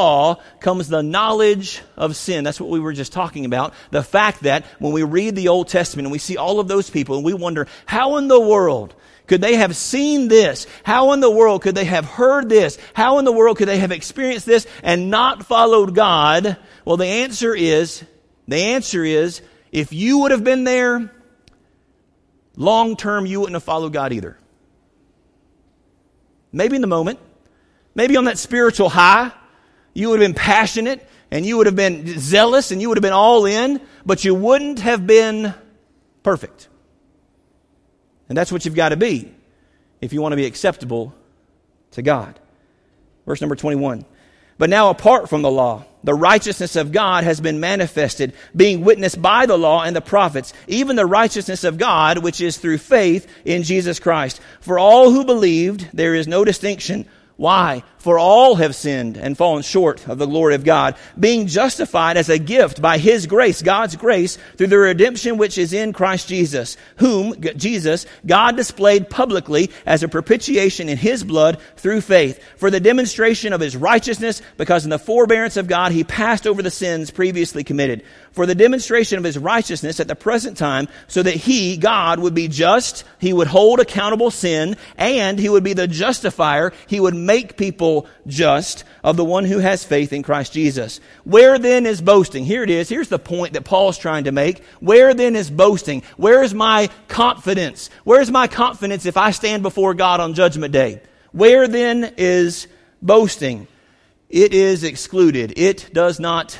comes 0.61 0.89
the 0.89 1.03
knowledge 1.03 1.83
of 1.97 2.17
sin. 2.17 2.45
That's 2.45 2.61
what 2.61 2.71
we 2.71 2.81
were 2.81 2.93
just 2.93 3.13
talking 3.13 3.45
about 3.45 3.75
the 3.91 4.03
fact 4.03 4.43
that 4.45 4.65
when 4.79 4.93
we 4.93 5.03
read 5.03 5.37
the 5.37 5.49
Old 5.49 5.69
Testament 5.69 6.07
and 6.07 6.13
we 6.13 6.19
see 6.19 6.37
all 6.37 6.61
of 6.61 6.69
those 6.69 6.91
people 6.91 7.17
and 7.17 7.25
we 7.25 7.35
wonder, 7.35 7.67
how 7.87 8.17
in 8.17 8.29
the 8.29 8.41
world 8.41 8.95
could 9.27 9.41
they 9.41 9.55
have 9.55 9.77
seen 9.77 10.29
this? 10.29 10.67
How 10.83 11.13
in 11.13 11.21
the 11.21 11.31
world 11.31 11.63
could 11.63 11.77
they 11.77 11.85
have 11.85 12.05
heard 12.05 12.49
this? 12.49 12.79
How 12.95 13.19
in 13.19 13.25
the 13.25 13.33
world 13.33 13.59
could 13.59 13.69
they 13.69 13.79
have 13.79 13.93
experienced 13.93 14.47
this 14.47 14.67
and 14.83 15.11
not 15.11 15.47
followed 15.47 15.95
God? 15.95 16.57
Well, 16.85 16.97
the 16.97 17.07
answer 17.07 17.55
is, 17.55 18.03
the 18.49 18.57
answer 18.57 19.05
is, 19.05 19.41
if 19.71 19.93
you 19.93 20.19
would 20.19 20.33
have 20.33 20.43
been 20.43 20.65
there, 20.65 21.13
long 22.57 22.97
term, 22.97 23.25
you 23.25 23.39
wouldn't 23.39 23.55
have 23.55 23.63
followed 23.63 23.93
God 23.93 24.13
either. 24.13 24.37
Maybe 26.53 26.75
in 26.75 26.81
the 26.81 26.89
moment, 26.89 27.21
maybe 27.95 28.17
on 28.17 28.25
that 28.25 28.39
spiritual 28.39 28.89
high, 28.89 29.31
you 29.95 30.11
would 30.11 30.21
have 30.21 30.29
been 30.29 30.41
passionate 30.41 31.07
and 31.31 31.45
you 31.45 31.57
would 31.57 31.67
have 31.67 31.77
been 31.77 32.19
zealous 32.19 32.71
and 32.71 32.81
you 32.81 32.89
would 32.89 32.99
have 32.99 33.03
been 33.03 33.13
all 33.13 33.47
in, 33.47 33.81
but 34.05 34.25
you 34.25 34.35
wouldn't 34.35 34.81
have 34.81 35.07
been 35.07 35.55
perfect. 36.23 36.69
And 38.29 38.37
that's 38.37 38.53
what 38.53 38.65
you've 38.65 38.75
got 38.75 38.91
to 38.91 38.97
be 38.97 39.33
if 40.01 40.13
you 40.13 40.23
want 40.23 40.33
to 40.33 40.37
be 40.37 40.47
acceptable 40.47 41.15
to 41.93 42.03
God. 42.03 42.39
Verse 43.27 43.41
number 43.41 43.57
21. 43.57 44.05
But 44.59 44.71
now, 44.71 44.91
apart 44.91 45.31
from 45.31 45.41
the 45.41 45.51
law, 45.51 45.87
the 46.05 46.15
righteousness 46.15 46.77
of 46.77 46.93
God 46.93 47.25
has 47.25 47.41
been 47.41 47.61
manifested, 47.61 48.35
being 48.55 48.85
witnessed 48.85 49.21
by 49.21 49.47
the 49.47 49.57
law 49.57 49.83
and 49.83 49.97
the 49.97 50.01
prophets, 50.01 50.53
even 50.67 50.97
the 50.97 51.07
righteousness 51.07 51.65
of 51.65 51.79
God, 51.79 52.19
which 52.19 52.41
is 52.41 52.59
through 52.59 52.79
faith 52.79 53.27
in 53.45 53.63
Jesus 53.63 53.99
Christ. 53.99 54.41
For 54.61 54.79
all 54.79 55.11
who 55.11 55.25
believed, 55.25 55.89
there 55.95 56.15
is 56.15 56.29
no 56.29 56.45
distinction. 56.45 57.07
Why? 57.41 57.85
For 57.97 58.19
all 58.19 58.57
have 58.57 58.75
sinned 58.75 59.17
and 59.17 59.37
fallen 59.37 59.63
short 59.63 60.07
of 60.07 60.19
the 60.19 60.27
glory 60.27 60.55
of 60.55 60.65
God, 60.65 60.95
being 61.19 61.47
justified 61.47 62.19
as 62.19 62.29
a 62.29 62.39
gift 62.39 62.83
by 62.83 62.99
His 62.99 63.27
grace, 63.27 63.63
God's 63.63 63.97
grace, 63.97 64.37
through 64.57 64.67
the 64.67 64.79
redemption 64.79 65.39
which 65.39 65.57
is 65.57 65.73
in 65.73 65.95
Christ 65.95 66.29
Jesus, 66.29 66.77
whom, 66.97 67.41
Jesus, 67.41 68.05
God 68.27 68.57
displayed 68.57 69.09
publicly 69.09 69.71
as 69.87 70.03
a 70.03 70.09
propitiation 70.09 70.91
in 70.91 70.99
His 70.99 71.25
blood 71.25 71.59
through 71.77 72.03
faith, 72.03 72.43
for 72.59 72.71
the 72.71 72.81
demonstration 72.81 73.55
of 73.55 73.61
His 73.61 73.77
righteousness, 73.77 74.43
because 74.59 74.85
in 74.85 74.91
the 74.91 74.99
forbearance 74.99 75.57
of 75.57 75.67
God 75.67 75.93
He 75.93 76.05
passed 76.05 76.47
over 76.47 76.61
the 76.61 76.71
sins 76.71 77.11
previously 77.11 77.65
committed, 77.65 78.03
for 78.33 78.45
the 78.45 78.55
demonstration 78.55 79.19
of 79.19 79.25
His 79.25 79.39
righteousness 79.39 79.99
at 79.99 80.09
the 80.09 80.15
present 80.15 80.59
time, 80.59 80.89
so 81.09 81.23
that 81.23 81.35
He, 81.35 81.79
God, 81.79 82.19
would 82.19 82.35
be 82.35 82.49
just, 82.49 83.05
He 83.19 83.33
would 83.33 83.49
hold 83.49 83.81
accountable 83.81 84.31
sin, 84.31 84.77
and 84.99 85.39
He 85.39 85.49
would 85.49 85.65
be 85.65 85.73
the 85.73 85.89
justifier, 85.89 86.73
He 86.87 87.01
would 87.01 87.15
make 87.31 87.57
people 87.57 88.09
just 88.27 88.83
of 89.05 89.17
the 89.17 89.25
one 89.25 89.45
who 89.45 89.59
has 89.59 89.85
faith 89.85 90.13
in 90.13 90.25
Christ 90.25 90.53
Jesus. 90.53 91.01
Where 91.23 91.61
then 91.61 91.87
is 91.87 92.01
boasting? 92.01 92.45
Here 92.45 92.65
it 92.65 92.71
is. 92.71 92.89
Here's 92.89 93.09
the 93.09 93.21
point 93.21 93.53
that 93.53 93.65
Paul's 93.65 93.99
trying 93.99 94.25
to 94.25 94.33
make. 94.33 94.65
Where 94.81 95.15
then 95.15 95.37
is 95.37 95.49
boasting? 95.49 96.03
Where 96.17 96.43
is 96.43 96.53
my 96.53 96.89
confidence? 97.07 97.89
Where 98.03 98.21
is 98.21 98.33
my 98.33 98.49
confidence 98.49 99.07
if 99.07 99.17
I 99.17 99.31
stand 99.31 99.63
before 99.63 99.95
God 99.95 100.19
on 100.19 100.35
judgment 100.35 100.73
day? 100.73 101.03
Where 101.31 101.69
then 101.69 102.15
is 102.17 102.67
boasting? 103.01 103.69
It 104.29 104.53
is 104.53 104.83
excluded. 104.83 105.53
It 105.57 105.91
does 105.93 106.19
not 106.19 106.59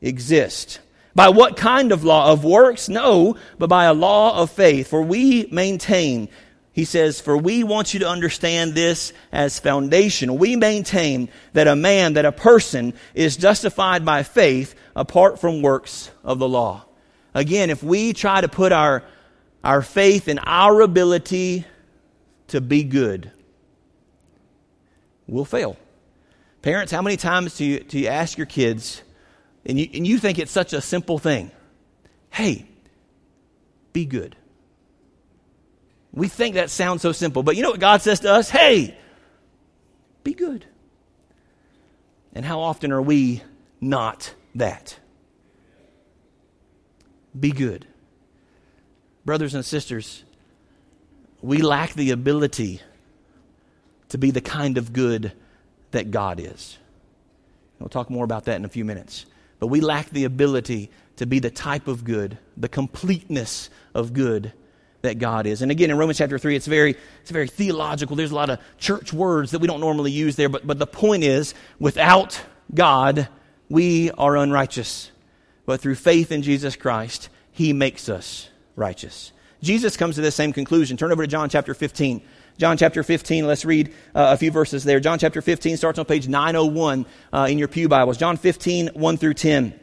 exist. 0.00 0.80
By 1.14 1.28
what 1.28 1.58
kind 1.58 1.92
of 1.92 2.04
law? 2.04 2.32
Of 2.32 2.42
works? 2.42 2.88
No, 2.88 3.36
but 3.58 3.68
by 3.68 3.84
a 3.84 3.92
law 3.92 4.40
of 4.40 4.50
faith. 4.50 4.88
For 4.88 5.02
we 5.02 5.46
maintain 5.50 6.30
he 6.76 6.84
says, 6.84 7.22
For 7.22 7.38
we 7.38 7.64
want 7.64 7.94
you 7.94 8.00
to 8.00 8.08
understand 8.08 8.74
this 8.74 9.14
as 9.32 9.58
foundational. 9.58 10.36
We 10.36 10.56
maintain 10.56 11.30
that 11.54 11.66
a 11.66 11.74
man, 11.74 12.12
that 12.12 12.26
a 12.26 12.32
person 12.32 12.92
is 13.14 13.38
justified 13.38 14.04
by 14.04 14.24
faith 14.24 14.74
apart 14.94 15.40
from 15.40 15.62
works 15.62 16.10
of 16.22 16.38
the 16.38 16.46
law. 16.46 16.84
Again, 17.32 17.70
if 17.70 17.82
we 17.82 18.12
try 18.12 18.42
to 18.42 18.48
put 18.48 18.72
our, 18.72 19.02
our 19.64 19.80
faith 19.80 20.28
in 20.28 20.38
our 20.40 20.82
ability 20.82 21.64
to 22.48 22.60
be 22.60 22.84
good, 22.84 23.30
we'll 25.26 25.46
fail. 25.46 25.78
Parents, 26.60 26.92
how 26.92 27.00
many 27.00 27.16
times 27.16 27.56
do 27.56 27.64
you, 27.64 27.80
do 27.80 27.98
you 27.98 28.08
ask 28.08 28.36
your 28.36 28.46
kids, 28.46 29.00
and 29.64 29.80
you, 29.80 29.88
and 29.94 30.06
you 30.06 30.18
think 30.18 30.38
it's 30.38 30.52
such 30.52 30.74
a 30.74 30.82
simple 30.82 31.18
thing? 31.18 31.50
Hey, 32.28 32.66
be 33.94 34.04
good. 34.04 34.36
We 36.16 36.28
think 36.28 36.54
that 36.54 36.70
sounds 36.70 37.02
so 37.02 37.12
simple, 37.12 37.42
but 37.42 37.56
you 37.56 37.62
know 37.62 37.70
what 37.70 37.78
God 37.78 38.00
says 38.00 38.20
to 38.20 38.32
us? 38.32 38.48
Hey, 38.48 38.96
be 40.24 40.32
good. 40.32 40.64
And 42.32 42.42
how 42.42 42.60
often 42.60 42.90
are 42.90 43.02
we 43.02 43.42
not 43.82 44.34
that? 44.54 44.98
Be 47.38 47.52
good. 47.52 47.86
Brothers 49.26 49.54
and 49.54 49.64
sisters, 49.64 50.24
we 51.42 51.58
lack 51.58 51.92
the 51.92 52.12
ability 52.12 52.80
to 54.08 54.16
be 54.16 54.30
the 54.30 54.40
kind 54.40 54.78
of 54.78 54.94
good 54.94 55.32
that 55.90 56.10
God 56.10 56.40
is. 56.40 56.78
We'll 57.78 57.90
talk 57.90 58.08
more 58.08 58.24
about 58.24 58.46
that 58.46 58.56
in 58.56 58.64
a 58.64 58.70
few 58.70 58.86
minutes. 58.86 59.26
But 59.58 59.66
we 59.66 59.80
lack 59.80 60.08
the 60.08 60.24
ability 60.24 60.90
to 61.16 61.26
be 61.26 61.40
the 61.40 61.50
type 61.50 61.88
of 61.88 62.04
good, 62.04 62.38
the 62.56 62.70
completeness 62.70 63.68
of 63.94 64.14
good 64.14 64.54
that 65.02 65.18
God 65.18 65.46
is. 65.46 65.62
And 65.62 65.70
again, 65.70 65.90
in 65.90 65.98
Romans 65.98 66.18
chapter 66.18 66.38
3, 66.38 66.56
it's 66.56 66.66
very, 66.66 66.96
it's 67.22 67.30
very 67.30 67.48
theological. 67.48 68.16
There's 68.16 68.30
a 68.30 68.34
lot 68.34 68.50
of 68.50 68.58
church 68.78 69.12
words 69.12 69.50
that 69.52 69.60
we 69.60 69.66
don't 69.66 69.80
normally 69.80 70.10
use 70.10 70.36
there, 70.36 70.48
but, 70.48 70.66
but 70.66 70.78
the 70.78 70.86
point 70.86 71.24
is, 71.24 71.54
without 71.78 72.40
God, 72.74 73.28
we 73.68 74.10
are 74.12 74.36
unrighteous. 74.36 75.10
But 75.64 75.80
through 75.80 75.96
faith 75.96 76.32
in 76.32 76.42
Jesus 76.42 76.76
Christ, 76.76 77.28
He 77.52 77.72
makes 77.72 78.08
us 78.08 78.48
righteous. 78.76 79.32
Jesus 79.62 79.96
comes 79.96 80.16
to 80.16 80.20
the 80.20 80.30
same 80.30 80.52
conclusion. 80.52 80.96
Turn 80.96 81.12
over 81.12 81.24
to 81.24 81.28
John 81.28 81.48
chapter 81.48 81.74
15. 81.74 82.22
John 82.58 82.78
chapter 82.78 83.02
15, 83.02 83.46
let's 83.46 83.66
read 83.66 83.88
uh, 84.14 84.30
a 84.32 84.36
few 84.36 84.50
verses 84.50 84.82
there. 84.84 84.98
John 84.98 85.18
chapter 85.18 85.42
15 85.42 85.76
starts 85.76 85.98
on 85.98 86.06
page 86.06 86.26
901 86.26 87.04
uh, 87.32 87.48
in 87.50 87.58
your 87.58 87.68
Pew 87.68 87.86
Bibles. 87.86 88.16
John 88.16 88.38
15, 88.38 88.90
1 88.94 89.16
through 89.18 89.34
10. 89.34 89.78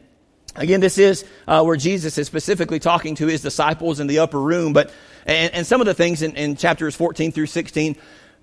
Again, 0.56 0.80
this 0.80 0.98
is 0.98 1.24
uh, 1.48 1.62
where 1.62 1.76
Jesus 1.76 2.16
is 2.16 2.26
specifically 2.26 2.78
talking 2.78 3.16
to 3.16 3.26
his 3.26 3.42
disciples 3.42 3.98
in 3.98 4.06
the 4.06 4.20
upper 4.20 4.40
room, 4.40 4.72
but 4.72 4.92
and, 5.26 5.52
and 5.52 5.66
some 5.66 5.80
of 5.80 5.86
the 5.86 5.94
things 5.94 6.22
in, 6.22 6.36
in, 6.36 6.56
chapters 6.56 6.94
14 6.94 7.32
through 7.32 7.46
16 7.46 7.96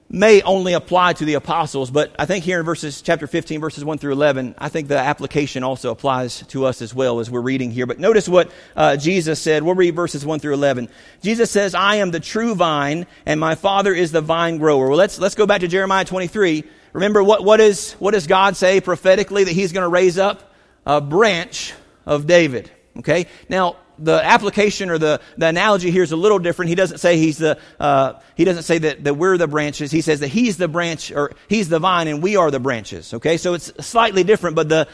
may 0.09 0.41
only 0.41 0.73
apply 0.73 1.13
to 1.13 1.23
the 1.23 1.35
apostles, 1.35 1.89
but 1.89 2.13
I 2.19 2.25
think 2.25 2.43
here 2.43 2.59
in 2.59 2.65
verses 2.65 3.01
chapter 3.01 3.27
15, 3.27 3.61
verses 3.61 3.85
1 3.85 3.97
through 3.97 4.11
11, 4.11 4.55
I 4.57 4.67
think 4.67 4.89
the 4.89 4.97
application 4.97 5.63
also 5.63 5.89
applies 5.89 6.45
to 6.47 6.65
us 6.65 6.81
as 6.81 6.93
well 6.93 7.21
as 7.21 7.31
we're 7.31 7.39
reading 7.39 7.71
here. 7.71 7.85
But 7.85 7.97
notice 7.97 8.27
what 8.27 8.51
uh, 8.75 8.97
Jesus 8.97 9.39
said. 9.39 9.63
We'll 9.63 9.75
read 9.75 9.95
verses 9.95 10.25
1 10.25 10.39
through 10.39 10.55
11. 10.55 10.89
Jesus 11.21 11.49
says, 11.49 11.73
"I 11.73 11.97
am 11.97 12.11
the 12.11 12.19
true 12.19 12.55
vine, 12.55 13.07
and 13.25 13.39
my 13.39 13.55
Father 13.55 13.93
is 13.93 14.11
the 14.11 14.19
vine 14.19 14.57
grower." 14.57 14.89
Well, 14.89 14.97
let's 14.97 15.17
let's 15.17 15.35
go 15.35 15.45
back 15.45 15.61
to 15.61 15.69
Jeremiah 15.69 16.03
23. 16.03 16.65
Remember 16.91 17.23
what 17.23 17.45
what 17.45 17.61
is 17.61 17.93
what 17.93 18.11
does 18.11 18.27
God 18.27 18.57
say 18.57 18.81
prophetically 18.81 19.45
that 19.45 19.53
He's 19.53 19.71
going 19.71 19.85
to 19.85 19.89
raise 19.89 20.17
up 20.17 20.51
a 20.85 20.99
branch 20.99 21.73
of 22.05 22.27
David. 22.27 22.71
Okay? 22.97 23.27
Now, 23.49 23.77
the 23.97 24.23
application 24.23 24.89
or 24.89 24.97
the, 24.97 25.21
the 25.37 25.47
analogy 25.47 25.91
here 25.91 26.03
is 26.03 26.11
a 26.11 26.17
little 26.17 26.39
different. 26.39 26.69
He 26.69 26.75
doesn't 26.75 26.97
say 26.97 27.17
he's 27.17 27.37
the, 27.37 27.59
uh, 27.79 28.13
he 28.35 28.45
doesn't 28.45 28.63
say 28.63 28.79
that, 28.79 29.03
that 29.03 29.13
we're 29.13 29.37
the 29.37 29.47
branches. 29.47 29.91
He 29.91 30.01
says 30.01 30.21
that 30.21 30.29
he's 30.29 30.57
the 30.57 30.67
branch 30.67 31.11
or 31.11 31.33
he's 31.47 31.69
the 31.69 31.79
vine 31.79 32.07
and 32.07 32.21
we 32.21 32.35
are 32.35 32.49
the 32.49 32.59
branches. 32.59 33.13
Okay? 33.13 33.37
So 33.37 33.53
it's 33.53 33.71
slightly 33.85 34.23
different, 34.23 34.55
but 34.55 34.69
the, 34.69 34.87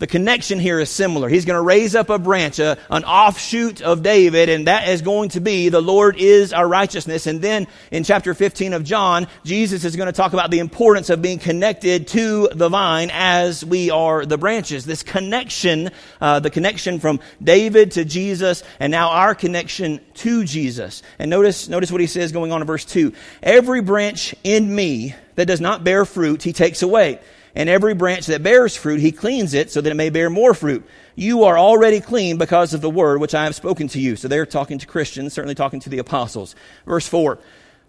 the 0.00 0.06
connection 0.06 0.58
here 0.58 0.80
is 0.80 0.88
similar. 0.88 1.28
He's 1.28 1.44
going 1.44 1.58
to 1.58 1.62
raise 1.62 1.94
up 1.94 2.08
a 2.08 2.18
branch, 2.18 2.58
a, 2.58 2.78
an 2.88 3.04
offshoot 3.04 3.82
of 3.82 4.02
David, 4.02 4.48
and 4.48 4.66
that 4.66 4.88
is 4.88 5.02
going 5.02 5.28
to 5.30 5.40
be 5.40 5.68
the 5.68 5.82
Lord 5.82 6.16
is 6.16 6.54
our 6.54 6.66
righteousness. 6.66 7.26
And 7.26 7.42
then 7.42 7.68
in 7.90 8.02
chapter 8.02 8.32
15 8.32 8.72
of 8.72 8.82
John, 8.82 9.28
Jesus 9.44 9.84
is 9.84 9.96
going 9.96 10.06
to 10.06 10.12
talk 10.12 10.32
about 10.32 10.50
the 10.50 10.58
importance 10.58 11.10
of 11.10 11.20
being 11.20 11.38
connected 11.38 12.08
to 12.08 12.48
the 12.50 12.70
vine 12.70 13.10
as 13.12 13.62
we 13.62 13.90
are 13.90 14.24
the 14.24 14.38
branches. 14.38 14.86
This 14.86 15.02
connection, 15.02 15.90
uh, 16.18 16.40
the 16.40 16.50
connection 16.50 16.98
from 16.98 17.20
David 17.42 17.92
to 17.92 18.06
Jesus, 18.06 18.62
and 18.80 18.90
now 18.90 19.10
our 19.10 19.34
connection 19.34 20.00
to 20.14 20.44
Jesus. 20.44 21.02
And 21.18 21.30
notice, 21.30 21.68
notice 21.68 21.92
what 21.92 22.00
he 22.00 22.06
says 22.06 22.32
going 22.32 22.52
on 22.52 22.62
in 22.62 22.66
verse 22.66 22.86
2. 22.86 23.12
Every 23.42 23.82
branch 23.82 24.34
in 24.44 24.74
me 24.74 25.14
that 25.40 25.46
does 25.46 25.60
not 25.60 25.82
bear 25.82 26.04
fruit, 26.04 26.42
he 26.42 26.52
takes 26.52 26.82
away 26.82 27.18
and 27.54 27.68
every 27.68 27.94
branch 27.94 28.26
that 28.26 28.42
bears 28.42 28.76
fruit, 28.76 29.00
he 29.00 29.12
cleans 29.12 29.54
it 29.54 29.70
so 29.70 29.80
that 29.80 29.90
it 29.90 29.96
may 29.96 30.10
bear 30.10 30.30
more 30.30 30.54
fruit. 30.54 30.86
You 31.16 31.44
are 31.44 31.58
already 31.58 32.00
clean 32.00 32.38
because 32.38 32.74
of 32.74 32.80
the 32.80 32.90
word 32.90 33.20
which 33.20 33.34
I 33.34 33.44
have 33.44 33.54
spoken 33.54 33.88
to 33.88 34.00
you. 34.00 34.16
So 34.16 34.28
they're 34.28 34.46
talking 34.46 34.78
to 34.78 34.86
Christians, 34.86 35.32
certainly 35.32 35.54
talking 35.54 35.80
to 35.80 35.90
the 35.90 35.98
apostles. 35.98 36.54
Verse 36.86 37.08
4. 37.08 37.38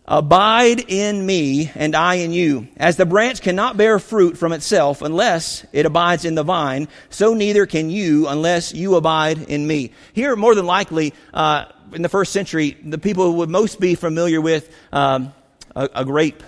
Abide 0.07 0.83
in 0.87 1.25
me 1.25 1.71
and 1.75 1.95
I 1.95 2.15
in 2.15 2.31
you. 2.33 2.67
As 2.75 2.97
the 2.97 3.05
branch 3.05 3.41
cannot 3.41 3.77
bear 3.77 3.99
fruit 3.99 4.37
from 4.37 4.51
itself 4.51 5.03
unless 5.03 5.65
it 5.71 5.85
abides 5.85 6.25
in 6.25 6.33
the 6.33 6.43
vine, 6.43 6.87
so 7.09 7.35
neither 7.35 7.67
can 7.67 7.91
you 7.91 8.27
unless 8.27 8.73
you 8.73 8.95
abide 8.95 9.43
in 9.43 9.65
me. 9.65 9.91
Here, 10.13 10.35
more 10.35 10.55
than 10.55 10.65
likely, 10.65 11.13
uh, 11.33 11.65
in 11.93 12.01
the 12.01 12.09
first 12.09 12.33
century, 12.33 12.77
the 12.83 12.97
people 12.97 13.25
who 13.31 13.37
would 13.37 13.49
most 13.49 13.79
be 13.79 13.93
familiar 13.93 14.41
with 14.41 14.75
um, 14.91 15.33
a, 15.75 15.87
a, 15.93 16.05
grape 16.05 16.41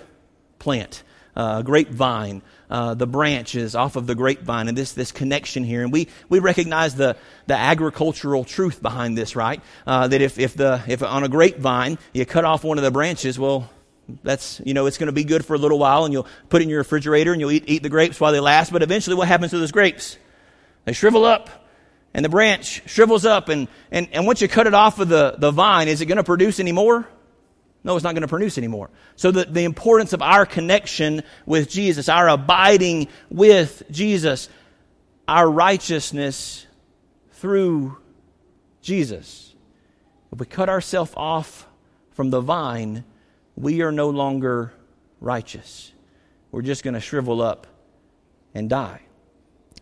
plant, 0.64 1.04
uh, 1.36 1.62
grapevine 1.62 2.42
uh, 2.70 2.94
the 2.94 3.06
branches 3.06 3.76
off 3.76 3.94
of 3.94 4.06
the 4.06 4.14
grapevine 4.14 4.66
and 4.66 4.76
this, 4.76 4.94
this 4.94 5.12
connection 5.12 5.62
here. 5.62 5.82
And 5.82 5.92
we, 5.92 6.08
we 6.28 6.40
recognize 6.40 6.96
the, 6.96 7.16
the 7.46 7.54
agricultural 7.54 8.44
truth 8.44 8.82
behind 8.82 9.16
this, 9.16 9.36
right? 9.36 9.60
Uh, 9.86 10.08
that 10.08 10.20
if, 10.20 10.38
if, 10.38 10.54
the, 10.54 10.82
if 10.88 11.02
on 11.02 11.22
a 11.22 11.28
grapevine 11.28 11.98
you 12.12 12.26
cut 12.26 12.44
off 12.44 12.64
one 12.64 12.78
of 12.78 12.84
the 12.84 12.90
branches, 12.90 13.38
well, 13.38 13.68
That's, 14.22 14.60
you 14.64 14.74
know, 14.74 14.86
it's 14.86 14.98
going 14.98 15.12
to 15.12 15.12
be 15.12 15.24
good 15.24 15.44
for 15.44 15.54
a 15.54 15.58
little 15.58 15.78
while 15.78 16.04
and 16.04 16.12
you'll 16.12 16.26
put 16.48 16.60
it 16.60 16.64
in 16.64 16.68
your 16.70 16.80
refrigerator 16.80 17.32
and 17.32 17.40
you'll 17.40 17.52
eat, 17.52 17.64
eat 17.66 17.82
the 17.82 17.88
grapes 17.88 18.18
while 18.18 18.32
they 18.32 18.40
last. 18.40 18.72
But 18.72 18.82
eventually 18.82 19.16
what 19.16 19.28
happens 19.28 19.50
to 19.52 19.58
those 19.58 19.72
grapes? 19.72 20.18
They 20.84 20.92
shrivel 20.92 21.24
up 21.24 21.48
and 22.12 22.24
the 22.24 22.28
branch 22.28 22.82
shrivels 22.86 23.24
up 23.24 23.48
and, 23.48 23.68
and, 23.90 24.08
and 24.12 24.26
once 24.26 24.42
you 24.42 24.48
cut 24.48 24.66
it 24.66 24.74
off 24.74 24.98
of 24.98 25.08
the, 25.08 25.36
the 25.38 25.50
vine, 25.50 25.88
is 25.88 26.00
it 26.00 26.06
going 26.06 26.20
to 26.20 26.24
produce 26.24 26.60
any 26.60 26.72
more? 26.72 27.06
No, 27.84 27.94
it's 27.94 28.02
not 28.02 28.14
going 28.14 28.22
to 28.22 28.28
produce 28.28 28.56
anymore. 28.56 28.88
So 29.14 29.30
the, 29.30 29.44
the 29.44 29.64
importance 29.64 30.14
of 30.14 30.22
our 30.22 30.46
connection 30.46 31.22
with 31.44 31.68
Jesus, 31.68 32.08
our 32.08 32.30
abiding 32.30 33.08
with 33.30 33.82
Jesus, 33.90 34.48
our 35.28 35.48
righteousness 35.48 36.66
through 37.32 37.98
Jesus. 38.80 39.54
If 40.32 40.40
we 40.40 40.46
cut 40.46 40.70
ourselves 40.70 41.12
off 41.14 41.68
from 42.12 42.30
the 42.30 42.40
vine, 42.40 43.04
we 43.54 43.82
are 43.82 43.92
no 43.92 44.08
longer 44.08 44.72
righteous. 45.20 45.92
We're 46.50 46.62
just 46.62 46.84
going 46.84 46.94
to 46.94 47.00
shrivel 47.00 47.42
up 47.42 47.66
and 48.54 48.70
die. 48.70 49.02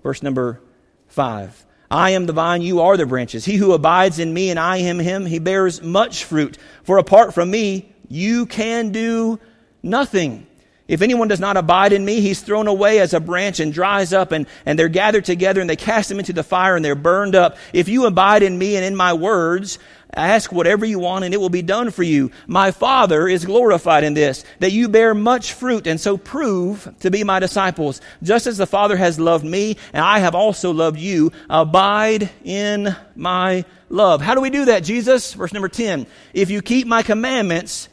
Verse 0.03 0.23
number 0.23 0.61
five. 1.07 1.65
I 1.91 2.11
am 2.11 2.25
the 2.25 2.33
vine, 2.33 2.63
you 2.63 2.81
are 2.81 2.97
the 2.97 3.05
branches. 3.05 3.45
He 3.45 3.57
who 3.57 3.73
abides 3.73 4.19
in 4.19 4.33
me 4.33 4.49
and 4.51 4.59
I 4.59 4.77
in 4.77 4.99
him, 4.99 5.27
he 5.27 5.39
bears 5.39 5.83
much 5.83 6.25
fruit. 6.25 6.57
For 6.85 6.97
apart 6.97 7.35
from 7.35 7.51
me, 7.51 7.92
you 8.13 8.45
can 8.45 8.91
do 8.91 9.41
nothing. 9.83 10.47
If 10.87 11.01
anyone 11.01 11.29
does 11.29 11.41
not 11.41 11.57
abide 11.57 11.95
in 11.95 12.05
me, 12.05 12.21
he's 12.21 12.43
thrown 12.43 12.69
away 12.69 12.99
as 12.99 13.15
a 13.15 13.21
branch 13.21 13.59
and 13.59 13.73
dries 13.73 14.13
up, 14.13 14.33
and, 14.33 14.47
and 14.67 14.79
they're 14.79 14.89
gathered 14.89 15.25
together 15.25 15.63
and 15.63 15.71
they 15.71 15.77
cast 15.77 16.11
them 16.11 16.19
into 16.19 16.35
the 16.35 16.43
fire 16.43 16.77
and 16.77 16.85
they're 16.85 16.95
burned 16.95 17.35
up. 17.35 17.57
If 17.73 17.89
you 17.89 18.05
abide 18.05 18.43
in 18.43 18.59
me 18.59 18.77
and 18.77 18.85
in 18.85 18.95
my 18.95 19.15
words, 19.15 19.79
ask 20.13 20.53
whatever 20.53 20.85
you 20.85 20.99
want 20.99 21.25
and 21.25 21.33
it 21.33 21.39
will 21.39 21.49
be 21.49 21.63
done 21.63 21.91
for 21.91 22.03
you. 22.03 22.31
My 22.47 22.71
Father 22.71 23.27
is 23.27 23.47
glorified 23.47 24.05
in 24.05 24.13
this, 24.13 24.45
that 24.59 24.73
you 24.73 24.91
bear 24.91 25.15
much 25.15 25.55
fruit 25.55 25.87
and 25.87 25.99
so 25.99 26.19
prove 26.19 26.93
to 27.01 27.11
be 27.11 27.25
my 27.25 27.39
disciples. 27.39 28.03
Just 28.23 28.47
as 28.47 28.59
the 28.59 28.67
Father 28.67 28.97
has 28.99 29.19
loved 29.19 29.47
me 29.47 29.79
and 29.95 30.05
I 30.05 30.19
have 30.19 30.35
also 30.35 30.73
loved 30.73 30.99
you, 30.99 31.33
abide 31.49 32.29
in 32.45 32.95
my 33.17 33.65
love. 33.89 34.21
How 34.21 34.35
do 34.35 34.43
we 34.43 34.51
do 34.51 34.67
that, 34.67 34.85
Jesus? 34.85 35.33
Verse 35.33 35.55
number 35.55 35.69
10. 35.69 36.07
If 36.35 36.51
you 36.51 36.61
keep 36.61 36.87
my 36.87 37.03
commandments, 37.03 37.89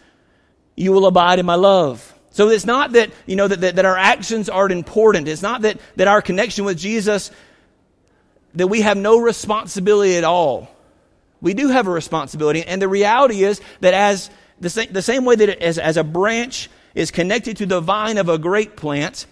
you 0.80 0.94
will 0.94 1.08
abide 1.08 1.40
in 1.40 1.46
my 1.46 1.56
love. 1.56 2.16
So 2.32 2.48
it's 2.48 2.66
not 2.66 2.94
that, 2.94 3.12
you 3.26 3.36
know, 3.36 3.48
that, 3.48 3.60
that, 3.62 3.76
that, 3.76 3.86
our 3.86 3.98
actions 3.98 4.48
aren't 4.48 4.72
important. 4.72 5.28
It's 5.28 5.42
not 5.42 5.64
that, 5.64 5.80
that 5.98 6.08
our 6.08 6.22
connection 6.22 6.64
with 6.64 6.78
Jesus, 6.78 7.32
that 8.54 8.68
we 8.68 8.82
have 8.82 8.98
no 8.98 9.20
responsibility 9.20 10.16
at 10.16 10.24
all. 10.24 10.70
We 11.42 11.54
do 11.54 11.68
have 11.68 11.88
a 11.88 11.92
responsibility. 11.92 12.64
And 12.64 12.82
the 12.82 12.88
reality 12.88 13.44
is 13.44 13.60
that 13.82 13.94
as 13.94 14.30
the 14.62 14.70
same, 14.70 14.94
the 14.94 15.02
same 15.02 15.26
way 15.26 15.36
that 15.36 15.62
as, 15.62 15.78
as 15.78 15.98
a 15.98 16.04
branch 16.04 16.70
is 16.96 17.12
connected 17.12 17.58
to 17.58 17.66
the 17.66 17.82
vine 17.82 18.18
of 18.18 18.30
a 18.30 18.38
grape 18.38 18.78
plant, 18.78 19.26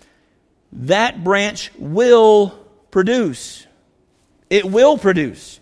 that 0.73 1.23
branch 1.23 1.71
will 1.77 2.49
produce. 2.91 3.65
It 4.49 4.65
will 4.65 4.97
produce. 4.97 5.61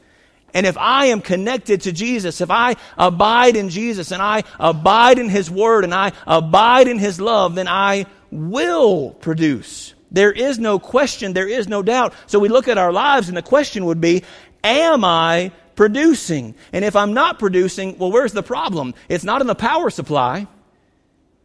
And 0.56 0.66
if 0.66 0.78
I 0.78 1.08
am 1.08 1.20
connected 1.20 1.82
to 1.82 1.92
Jesus, 1.92 2.40
if 2.40 2.50
I 2.50 2.78
abide 2.98 3.58
in 3.58 3.68
Jesus 3.70 4.12
and 4.12 4.22
I 4.22 4.44
abide 4.58 5.20
in 5.20 5.28
His 5.28 5.52
Word 5.52 5.84
and 5.84 5.94
I 5.94 6.14
abide 6.26 6.88
in 6.88 6.98
His 6.98 7.20
love, 7.20 7.56
then 7.56 7.68
I 7.68 8.06
will 8.32 9.12
produce. 9.12 9.94
There 10.12 10.32
is 10.32 10.58
no 10.58 10.80
question, 10.80 11.34
there 11.34 11.50
is 11.50 11.68
no 11.68 11.84
doubt. 11.84 12.14
So 12.28 12.40
we 12.40 12.48
look 12.48 12.70
at 12.70 12.78
our 12.78 12.94
lives 12.94 13.28
and 13.28 13.36
the 13.36 13.42
question 13.42 13.86
would 13.86 14.00
be, 14.00 14.24
am 14.64 15.04
I 15.04 15.52
producing? 15.76 16.56
And 16.72 16.86
if 16.86 16.96
I'm 16.96 17.14
not 17.14 17.38
producing, 17.38 17.98
well, 17.98 18.14
where's 18.14 18.32
the 18.32 18.42
problem? 18.42 18.94
It's 19.10 19.26
not 19.26 19.42
in 19.42 19.48
the 19.48 19.56
power 19.56 19.90
supply. 19.90 20.48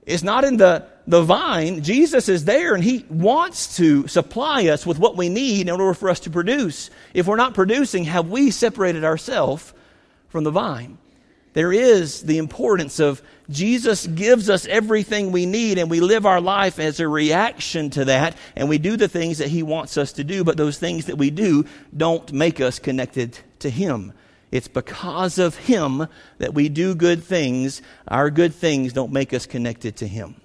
It's 0.07 0.23
not 0.23 0.44
in 0.44 0.57
the 0.57 0.87
the 1.11 1.23
vine, 1.23 1.83
Jesus 1.83 2.29
is 2.29 2.44
there 2.44 2.75
and 2.75 2.83
He 2.85 3.05
wants 3.11 3.77
to 3.77 4.07
supply 4.07 4.68
us 4.68 4.87
with 4.87 4.99
what 4.99 5.16
we 5.16 5.29
need 5.29 5.62
in 5.62 5.70
order 5.70 5.94
for 5.94 6.09
us 6.09 6.20
to 6.20 6.31
produce. 6.31 6.90
If 7.12 7.27
we're 7.27 7.37
not 7.37 7.55
producing, 7.55 8.05
have 8.05 8.31
we 8.31 8.51
separated 8.51 9.05
ourselves 9.05 9.73
from 10.29 10.44
the 10.44 10.51
vine? 10.51 10.99
There 11.53 11.73
is 11.73 12.23
the 12.23 12.38
importance 12.38 13.01
of 13.01 13.23
Jesus 13.51 14.07
gives 14.07 14.49
us 14.49 14.66
everything 14.66 15.33
we 15.33 15.46
need 15.46 15.79
and 15.79 15.90
we 15.90 15.99
live 15.99 16.25
our 16.25 16.40
life 16.40 16.79
as 16.79 17.01
a 17.01 17.09
reaction 17.09 17.90
to 17.90 18.05
that 18.05 18.37
and 18.55 18.68
we 18.68 18.79
do 18.79 18.96
the 18.96 19.09
things 19.09 19.38
that 19.38 19.49
He 19.49 19.64
wants 19.64 19.96
us 19.96 20.12
to 20.12 20.25
do, 20.25 20.44
but 20.44 20.57
those 20.57 20.79
things 20.79 21.07
that 21.07 21.18
we 21.18 21.31
do 21.31 21.64
don't 21.96 22.33
make 22.33 22.61
us 22.61 22.79
connected 22.79 23.37
to 23.59 23.68
Him. 23.68 24.12
It's 24.53 24.68
because 24.68 25.38
of 25.38 25.57
Him 25.57 26.07
that 26.38 26.55
we 26.55 26.68
do 26.68 26.94
good 26.94 27.25
things. 27.25 27.83
Our 28.07 28.31
good 28.31 28.55
things 28.55 28.92
don't 28.92 29.12
make 29.12 29.35
us 29.35 29.46
connected 29.46 29.96
to 29.96 30.07
Him. 30.07 30.37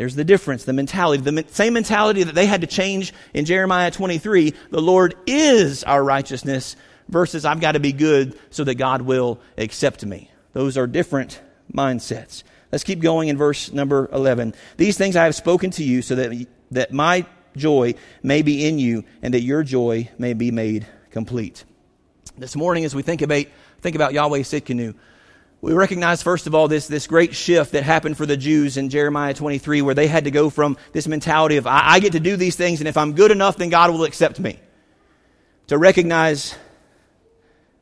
There's 0.00 0.14
the 0.14 0.24
difference, 0.24 0.64
the 0.64 0.72
mentality, 0.72 1.22
the 1.22 1.44
same 1.50 1.74
mentality 1.74 2.22
that 2.22 2.34
they 2.34 2.46
had 2.46 2.62
to 2.62 2.66
change 2.66 3.12
in 3.34 3.44
Jeremiah 3.44 3.90
23. 3.90 4.54
The 4.70 4.80
Lord 4.80 5.14
is 5.26 5.84
our 5.84 6.02
righteousness 6.02 6.74
versus 7.10 7.44
I've 7.44 7.60
got 7.60 7.72
to 7.72 7.80
be 7.80 7.92
good 7.92 8.38
so 8.48 8.64
that 8.64 8.76
God 8.76 9.02
will 9.02 9.40
accept 9.58 10.02
me. 10.06 10.30
Those 10.54 10.78
are 10.78 10.86
different 10.86 11.42
mindsets. 11.70 12.44
Let's 12.72 12.82
keep 12.82 13.00
going 13.00 13.28
in 13.28 13.36
verse 13.36 13.72
number 13.72 14.08
11. 14.10 14.54
These 14.78 14.96
things 14.96 15.16
I 15.16 15.24
have 15.24 15.34
spoken 15.34 15.70
to 15.72 15.84
you 15.84 16.00
so 16.00 16.14
that, 16.14 16.46
that 16.70 16.92
my 16.94 17.26
joy 17.54 17.92
may 18.22 18.40
be 18.40 18.66
in 18.66 18.78
you 18.78 19.04
and 19.20 19.34
that 19.34 19.42
your 19.42 19.62
joy 19.62 20.08
may 20.16 20.32
be 20.32 20.50
made 20.50 20.86
complete. 21.10 21.62
This 22.38 22.56
morning, 22.56 22.86
as 22.86 22.94
we 22.94 23.02
think 23.02 23.20
about, 23.20 23.44
think 23.82 23.96
about 23.96 24.14
Yahweh 24.14 24.38
Tsidkenu, 24.38 24.94
we 25.62 25.74
recognize, 25.74 26.22
first 26.22 26.46
of 26.46 26.54
all, 26.54 26.68
this, 26.68 26.86
this 26.86 27.06
great 27.06 27.34
shift 27.34 27.72
that 27.72 27.82
happened 27.82 28.16
for 28.16 28.24
the 28.24 28.36
Jews 28.36 28.78
in 28.78 28.88
Jeremiah 28.88 29.34
23, 29.34 29.82
where 29.82 29.94
they 29.94 30.06
had 30.06 30.24
to 30.24 30.30
go 30.30 30.48
from 30.48 30.78
this 30.92 31.06
mentality 31.06 31.58
of, 31.58 31.66
I, 31.66 31.82
I 31.84 32.00
get 32.00 32.12
to 32.12 32.20
do 32.20 32.36
these 32.36 32.56
things, 32.56 32.80
and 32.80 32.88
if 32.88 32.96
I'm 32.96 33.12
good 33.12 33.30
enough, 33.30 33.56
then 33.56 33.68
God 33.68 33.90
will 33.90 34.04
accept 34.04 34.40
me, 34.40 34.58
to 35.66 35.76
recognize, 35.76 36.54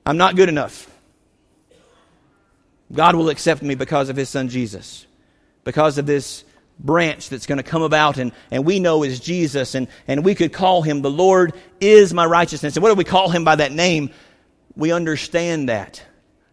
I'm 0.05 0.17
not 0.17 0.35
good 0.35 0.49
enough. 0.49 0.91
God 2.93 3.15
will 3.15 3.29
accept 3.29 3.63
me 3.63 3.77
because 3.77 4.09
of 4.09 4.17
his 4.17 4.29
son 4.29 4.49
Jesus, 4.49 5.07
because 5.63 5.99
of 5.99 6.07
this 6.07 6.43
branch 6.81 7.29
that's 7.29 7.47
going 7.47 7.59
to 7.59 7.65
come 7.65 7.83
about 7.83 8.19
and, 8.19 8.33
and 8.51 8.65
we 8.65 8.81
know 8.81 9.05
is 9.05 9.21
Jesus, 9.21 9.77
and, 9.77 9.87
and 10.09 10.25
we 10.25 10.35
could 10.35 10.53
call 10.53 10.83
him 10.83 11.03
the 11.03 11.11
Lord 11.11 11.53
is 11.81 12.13
my 12.13 12.27
righteousness. 12.27 12.77
And 12.77 12.83
what 12.83 12.89
do 12.89 12.95
we 12.97 13.05
call 13.05 13.29
him 13.29 13.45
by 13.45 13.57
that 13.57 13.71
name? 13.71 14.11
We 14.75 14.91
understand 14.91 15.69
that 15.69 16.03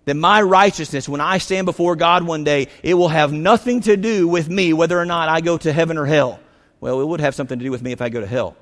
that 0.06 0.16
my 0.16 0.42
righteousness, 0.42 1.10
when 1.10 1.22
I 1.22 1.40
stand 1.40 1.66
before 1.66 1.96
God 1.96 2.24
one 2.24 2.44
day, 2.44 2.68
it 2.84 2.94
will 2.94 3.10
have 3.10 3.34
nothing 3.34 3.82
to 3.82 3.98
do 3.98 4.28
with 4.28 4.50
me 4.50 4.74
whether 4.74 5.00
or 5.00 5.06
not 5.06 5.30
I 5.30 5.42
go 5.42 5.58
to 5.58 5.74
heaven 5.74 5.98
or 5.98 6.06
hell. 6.06 6.40
Well, 6.80 7.02
it 7.02 7.06
would 7.06 7.22
have 7.22 7.36
something 7.36 7.60
to 7.60 7.66
do 7.66 7.72
with 7.72 7.82
me 7.82 7.92
if 7.92 8.02
I 8.02 8.10
go 8.10 8.22
to 8.22 8.28
hell. 8.28 8.56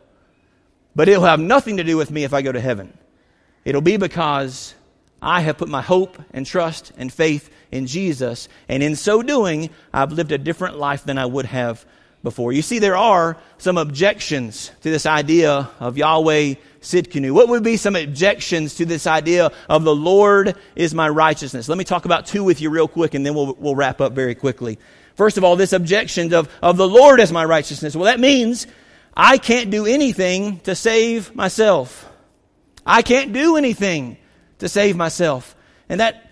But 0.96 1.10
it'll 1.10 1.26
have 1.26 1.40
nothing 1.40 1.78
to 1.78 1.84
do 1.84 1.98
with 1.98 2.12
me 2.12 2.24
if 2.24 2.34
I 2.34 2.42
go 2.42 2.52
to 2.52 2.62
heaven. 2.62 2.98
It'll 3.66 3.82
be 3.82 3.98
because 3.98 4.74
I 5.22 5.42
have 5.42 5.58
put 5.58 5.70
my 5.70 5.82
hope 5.82 6.22
and 6.32 6.46
trust 6.46 6.92
and 6.98 7.12
faith 7.12 7.50
in 7.72 7.88
Jesus, 7.88 8.50
and 8.70 8.84
in 8.84 8.96
so 8.96 9.24
doing, 9.24 9.70
I've 9.94 10.12
lived 10.12 10.32
a 10.32 10.38
different 10.38 10.78
life 10.78 11.06
than 11.06 11.18
I 11.18 11.26
would 11.26 11.46
have 11.46 11.86
before. 12.24 12.54
You 12.54 12.62
see, 12.62 12.80
there 12.80 12.98
are 12.98 13.38
some 13.58 13.78
objections 13.78 14.72
to 14.82 14.90
this 14.92 15.06
idea 15.06 15.70
of 15.80 15.98
Yahweh 15.98 16.56
Tsidkenu. 16.84 17.32
What 17.32 17.48
would 17.48 17.64
be 17.64 17.78
some 17.78 17.96
objections 17.96 18.76
to 18.76 18.86
this 18.86 19.08
idea 19.08 19.52
of 19.70 19.84
the 19.84 19.96
Lord 19.96 20.56
is 20.76 20.94
my 20.94 21.10
righteousness? 21.10 21.68
Let 21.68 21.78
me 21.78 21.84
talk 21.84 22.06
about 22.06 22.26
two 22.26 22.44
with 22.44 22.62
you 22.62 22.70
real 22.70 22.88
quick 22.88 23.14
and 23.14 23.26
then 23.26 23.34
we'll, 23.34 23.56
we'll 23.58 23.76
wrap 23.76 24.02
up 24.02 24.14
very 24.14 24.36
quickly. 24.36 24.78
First 25.16 25.38
of 25.38 25.44
all, 25.44 25.56
this 25.56 25.74
objection 25.74 26.34
of, 26.34 26.50
of 26.62 26.78
the 26.78 26.88
Lord 26.88 27.20
as 27.20 27.32
my 27.32 27.46
righteousness. 27.46 27.96
Well, 27.96 28.06
that 28.06 28.20
means 28.20 28.68
I 29.16 29.38
can't 29.38 29.70
do 29.70 29.86
anything 29.86 30.60
to 30.62 30.76
save 30.76 31.36
myself. 31.36 32.10
I 32.86 33.02
can't 33.02 33.32
do 33.32 33.56
anything 33.56 34.18
to 34.60 34.68
save 34.68 34.96
myself. 34.96 35.56
And 35.88 36.00
that 36.00 36.23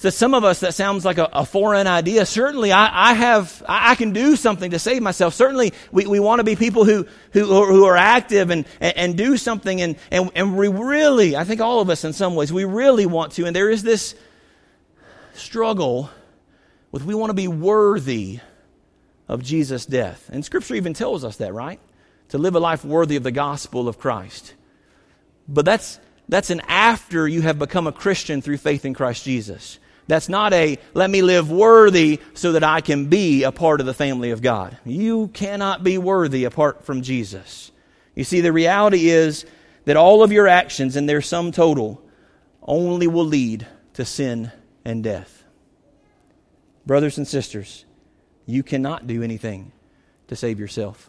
to 0.00 0.10
some 0.10 0.32
of 0.32 0.44
us, 0.44 0.60
that 0.60 0.74
sounds 0.74 1.04
like 1.04 1.18
a, 1.18 1.28
a 1.30 1.44
foreign 1.44 1.86
idea. 1.86 2.24
Certainly, 2.24 2.72
I, 2.72 3.10
I 3.10 3.12
have, 3.12 3.62
I, 3.68 3.90
I, 3.90 3.94
can 3.96 4.12
do 4.12 4.34
something 4.34 4.70
to 4.70 4.78
save 4.78 5.02
myself. 5.02 5.34
Certainly, 5.34 5.74
we, 5.92 6.06
we 6.06 6.20
want 6.20 6.38
to 6.38 6.44
be 6.44 6.56
people 6.56 6.86
who, 6.86 7.06
who, 7.32 7.44
who 7.44 7.84
are 7.84 7.98
active 7.98 8.48
and, 8.48 8.64
and, 8.80 8.96
and 8.96 9.16
do 9.16 9.36
something. 9.36 9.82
And, 9.82 9.96
and, 10.10 10.30
and 10.34 10.56
we 10.56 10.68
really, 10.68 11.36
I 11.36 11.44
think 11.44 11.60
all 11.60 11.80
of 11.80 11.90
us 11.90 12.04
in 12.04 12.14
some 12.14 12.34
ways, 12.34 12.50
we 12.50 12.64
really 12.64 13.04
want 13.04 13.32
to. 13.32 13.44
And 13.44 13.54
there 13.54 13.68
is 13.68 13.82
this 13.82 14.14
struggle 15.34 16.08
with 16.92 17.04
we 17.04 17.14
want 17.14 17.28
to 17.28 17.34
be 17.34 17.48
worthy 17.48 18.40
of 19.28 19.42
Jesus' 19.42 19.84
death. 19.84 20.30
And 20.32 20.42
Scripture 20.42 20.76
even 20.76 20.94
tells 20.94 21.24
us 21.24 21.36
that, 21.36 21.52
right? 21.52 21.78
To 22.30 22.38
live 22.38 22.54
a 22.54 22.60
life 22.60 22.86
worthy 22.86 23.16
of 23.16 23.22
the 23.22 23.32
gospel 23.32 23.86
of 23.86 23.98
Christ. 23.98 24.54
But 25.46 25.66
that's, 25.66 26.00
that's 26.26 26.48
an 26.48 26.62
after 26.68 27.28
you 27.28 27.42
have 27.42 27.58
become 27.58 27.86
a 27.86 27.92
Christian 27.92 28.40
through 28.40 28.56
faith 28.56 28.86
in 28.86 28.94
Christ 28.94 29.24
Jesus. 29.24 29.78
That's 30.10 30.28
not 30.28 30.52
a 30.52 30.76
let 30.92 31.08
me 31.08 31.22
live 31.22 31.52
worthy 31.52 32.18
so 32.34 32.50
that 32.52 32.64
I 32.64 32.80
can 32.80 33.06
be 33.06 33.44
a 33.44 33.52
part 33.52 33.78
of 33.78 33.86
the 33.86 33.94
family 33.94 34.32
of 34.32 34.42
God. 34.42 34.76
You 34.84 35.28
cannot 35.28 35.84
be 35.84 35.98
worthy 35.98 36.42
apart 36.42 36.84
from 36.84 37.02
Jesus. 37.02 37.70
You 38.16 38.24
see, 38.24 38.40
the 38.40 38.52
reality 38.52 39.08
is 39.08 39.46
that 39.84 39.96
all 39.96 40.24
of 40.24 40.32
your 40.32 40.48
actions 40.48 40.96
and 40.96 41.08
their 41.08 41.22
sum 41.22 41.52
total 41.52 42.02
only 42.60 43.06
will 43.06 43.24
lead 43.24 43.68
to 43.94 44.04
sin 44.04 44.50
and 44.84 45.04
death. 45.04 45.44
Brothers 46.84 47.16
and 47.16 47.28
sisters, 47.28 47.84
You 48.46 48.64
cannot 48.64 49.06
do 49.06 49.22
anything 49.22 49.70
to 50.26 50.34
save 50.34 50.58
yourself. 50.58 51.08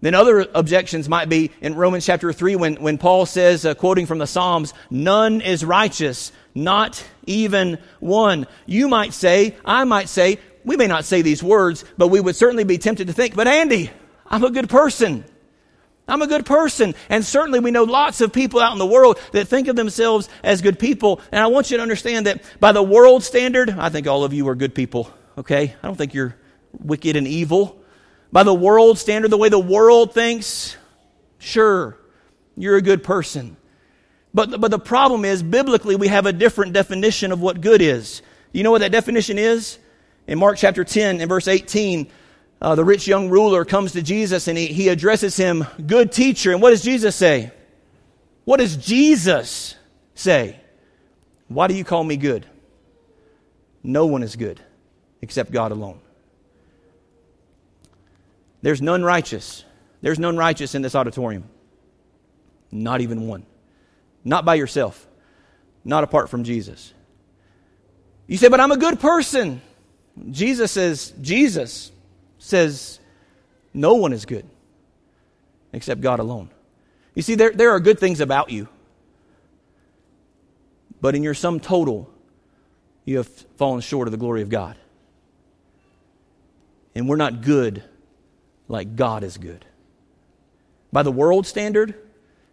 Then 0.00 0.14
other 0.14 0.46
objections 0.54 1.08
might 1.08 1.28
be 1.28 1.50
in 1.60 1.74
Romans 1.74 2.06
chapter 2.06 2.32
3 2.32 2.56
when, 2.56 2.74
when 2.76 2.98
Paul 2.98 3.26
says, 3.26 3.64
uh, 3.64 3.74
quoting 3.74 4.06
from 4.06 4.18
the 4.18 4.26
Psalms, 4.26 4.72
none 4.90 5.40
is 5.40 5.64
righteous, 5.64 6.30
not 6.64 7.04
even 7.26 7.78
one. 8.00 8.46
You 8.66 8.88
might 8.88 9.12
say, 9.12 9.56
I 9.64 9.84
might 9.84 10.08
say, 10.08 10.38
we 10.64 10.76
may 10.76 10.86
not 10.86 11.04
say 11.04 11.22
these 11.22 11.42
words, 11.42 11.84
but 11.96 12.08
we 12.08 12.20
would 12.20 12.36
certainly 12.36 12.64
be 12.64 12.78
tempted 12.78 13.06
to 13.06 13.12
think, 13.12 13.34
but 13.34 13.48
Andy, 13.48 13.90
I'm 14.26 14.44
a 14.44 14.50
good 14.50 14.68
person. 14.68 15.24
I'm 16.06 16.22
a 16.22 16.26
good 16.26 16.46
person. 16.46 16.94
And 17.08 17.24
certainly 17.24 17.60
we 17.60 17.70
know 17.70 17.84
lots 17.84 18.20
of 18.20 18.32
people 18.32 18.60
out 18.60 18.72
in 18.72 18.78
the 18.78 18.86
world 18.86 19.20
that 19.32 19.46
think 19.46 19.68
of 19.68 19.76
themselves 19.76 20.28
as 20.42 20.62
good 20.62 20.78
people. 20.78 21.20
And 21.30 21.42
I 21.42 21.48
want 21.48 21.70
you 21.70 21.76
to 21.76 21.82
understand 21.82 22.26
that 22.26 22.42
by 22.60 22.72
the 22.72 22.82
world 22.82 23.22
standard, 23.22 23.70
I 23.70 23.90
think 23.90 24.06
all 24.06 24.24
of 24.24 24.32
you 24.32 24.48
are 24.48 24.54
good 24.54 24.74
people, 24.74 25.12
okay? 25.36 25.74
I 25.82 25.86
don't 25.86 25.96
think 25.96 26.14
you're 26.14 26.36
wicked 26.72 27.16
and 27.16 27.26
evil 27.26 27.78
by 28.32 28.42
the 28.42 28.54
world 28.54 28.98
standard, 28.98 29.30
the 29.30 29.38
way 29.38 29.48
the 29.48 29.58
world 29.58 30.12
thinks, 30.12 30.76
sure, 31.38 31.96
you're 32.56 32.76
a 32.76 32.82
good 32.82 33.02
person. 33.02 33.56
But, 34.34 34.60
but 34.60 34.70
the 34.70 34.78
problem 34.78 35.24
is, 35.24 35.42
biblically, 35.42 35.96
we 35.96 36.08
have 36.08 36.26
a 36.26 36.32
different 36.32 36.72
definition 36.72 37.32
of 37.32 37.40
what 37.40 37.60
good 37.60 37.80
is. 37.80 38.22
You 38.52 38.62
know 38.62 38.70
what 38.70 38.80
that 38.80 38.92
definition 38.92 39.38
is? 39.38 39.78
In 40.26 40.38
Mark 40.38 40.58
chapter 40.58 40.84
10 40.84 41.20
and 41.20 41.28
verse 41.28 41.48
18, 41.48 42.10
uh, 42.60 42.74
the 42.74 42.84
rich 42.84 43.06
young 43.06 43.30
ruler 43.30 43.64
comes 43.64 43.92
to 43.92 44.02
Jesus 44.02 44.48
and 44.48 44.58
he, 44.58 44.66
he 44.66 44.88
addresses 44.88 45.36
him, 45.36 45.66
good 45.86 46.12
teacher. 46.12 46.52
And 46.52 46.60
what 46.60 46.70
does 46.70 46.82
Jesus 46.82 47.16
say? 47.16 47.52
What 48.44 48.58
does 48.58 48.76
Jesus 48.76 49.76
say? 50.14 50.58
Why 51.48 51.66
do 51.66 51.74
you 51.74 51.84
call 51.84 52.04
me 52.04 52.16
good? 52.16 52.46
No 53.82 54.06
one 54.06 54.22
is 54.22 54.36
good 54.36 54.60
except 55.22 55.50
God 55.50 55.72
alone. 55.72 56.00
There's 58.60 58.82
none 58.82 59.04
righteous. 59.04 59.64
There's 60.02 60.18
none 60.18 60.36
righteous 60.36 60.74
in 60.74 60.82
this 60.82 60.94
auditorium. 60.94 61.44
Not 62.70 63.00
even 63.00 63.26
one. 63.26 63.46
Not 64.28 64.44
by 64.44 64.56
yourself. 64.56 65.06
Not 65.86 66.04
apart 66.04 66.28
from 66.28 66.44
Jesus. 66.44 66.92
You 68.26 68.36
say, 68.36 68.48
but 68.48 68.60
I'm 68.60 68.72
a 68.72 68.76
good 68.76 69.00
person. 69.00 69.62
Jesus 70.30 70.70
says, 70.70 71.14
Jesus 71.22 71.90
says, 72.38 73.00
no 73.72 73.94
one 73.94 74.12
is 74.12 74.26
good 74.26 74.44
except 75.72 76.02
God 76.02 76.20
alone. 76.20 76.50
You 77.14 77.22
see, 77.22 77.36
there, 77.36 77.52
there 77.52 77.70
are 77.70 77.80
good 77.80 77.98
things 77.98 78.20
about 78.20 78.50
you. 78.50 78.68
But 81.00 81.14
in 81.14 81.22
your 81.22 81.32
sum 81.32 81.58
total, 81.58 82.10
you 83.06 83.16
have 83.16 83.28
fallen 83.56 83.80
short 83.80 84.08
of 84.08 84.12
the 84.12 84.18
glory 84.18 84.42
of 84.42 84.50
God. 84.50 84.76
And 86.94 87.08
we're 87.08 87.16
not 87.16 87.40
good 87.40 87.82
like 88.68 88.94
God 88.94 89.24
is 89.24 89.38
good. 89.38 89.64
By 90.92 91.02
the 91.02 91.12
world 91.12 91.46
standard, 91.46 91.94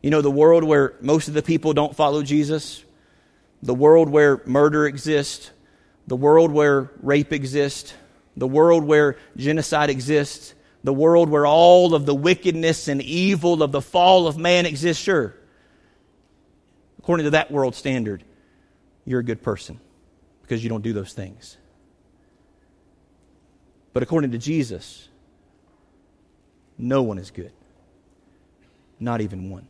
you 0.05 0.11
know, 0.11 0.21
the 0.21 0.29
world 0.29 0.63
where 0.63 0.93
most 1.01 1.29
of 1.29 1.33
the 1.33 1.41
people 1.41 1.73
don't 1.73 1.95
follow 1.95 2.21
Jesus, 2.21 2.85
the 3.63 3.73
world 3.73 4.07
where 4.07 4.39
murder 4.45 4.85
exists, 4.85 5.49
the 6.05 6.15
world 6.15 6.51
where 6.51 6.91
rape 7.01 7.33
exists, 7.33 7.95
the 8.37 8.47
world 8.47 8.83
where 8.83 9.17
genocide 9.35 9.89
exists, 9.89 10.53
the 10.83 10.93
world 10.93 11.27
where 11.27 11.47
all 11.47 11.95
of 11.95 12.05
the 12.05 12.13
wickedness 12.13 12.87
and 12.87 13.01
evil 13.01 13.63
of 13.63 13.71
the 13.71 13.81
fall 13.81 14.27
of 14.27 14.37
man 14.37 14.67
exists, 14.67 15.01
sure. 15.01 15.35
According 16.99 17.23
to 17.23 17.31
that 17.31 17.49
world 17.49 17.73
standard, 17.73 18.23
you're 19.05 19.21
a 19.21 19.25
good 19.25 19.41
person 19.41 19.79
because 20.43 20.63
you 20.63 20.69
don't 20.69 20.83
do 20.83 20.93
those 20.93 21.13
things. 21.13 21.57
But 23.91 24.03
according 24.03 24.33
to 24.33 24.37
Jesus, 24.37 25.09
no 26.77 27.01
one 27.01 27.17
is 27.17 27.31
good. 27.31 27.53
Not 28.99 29.21
even 29.21 29.49
one. 29.49 29.67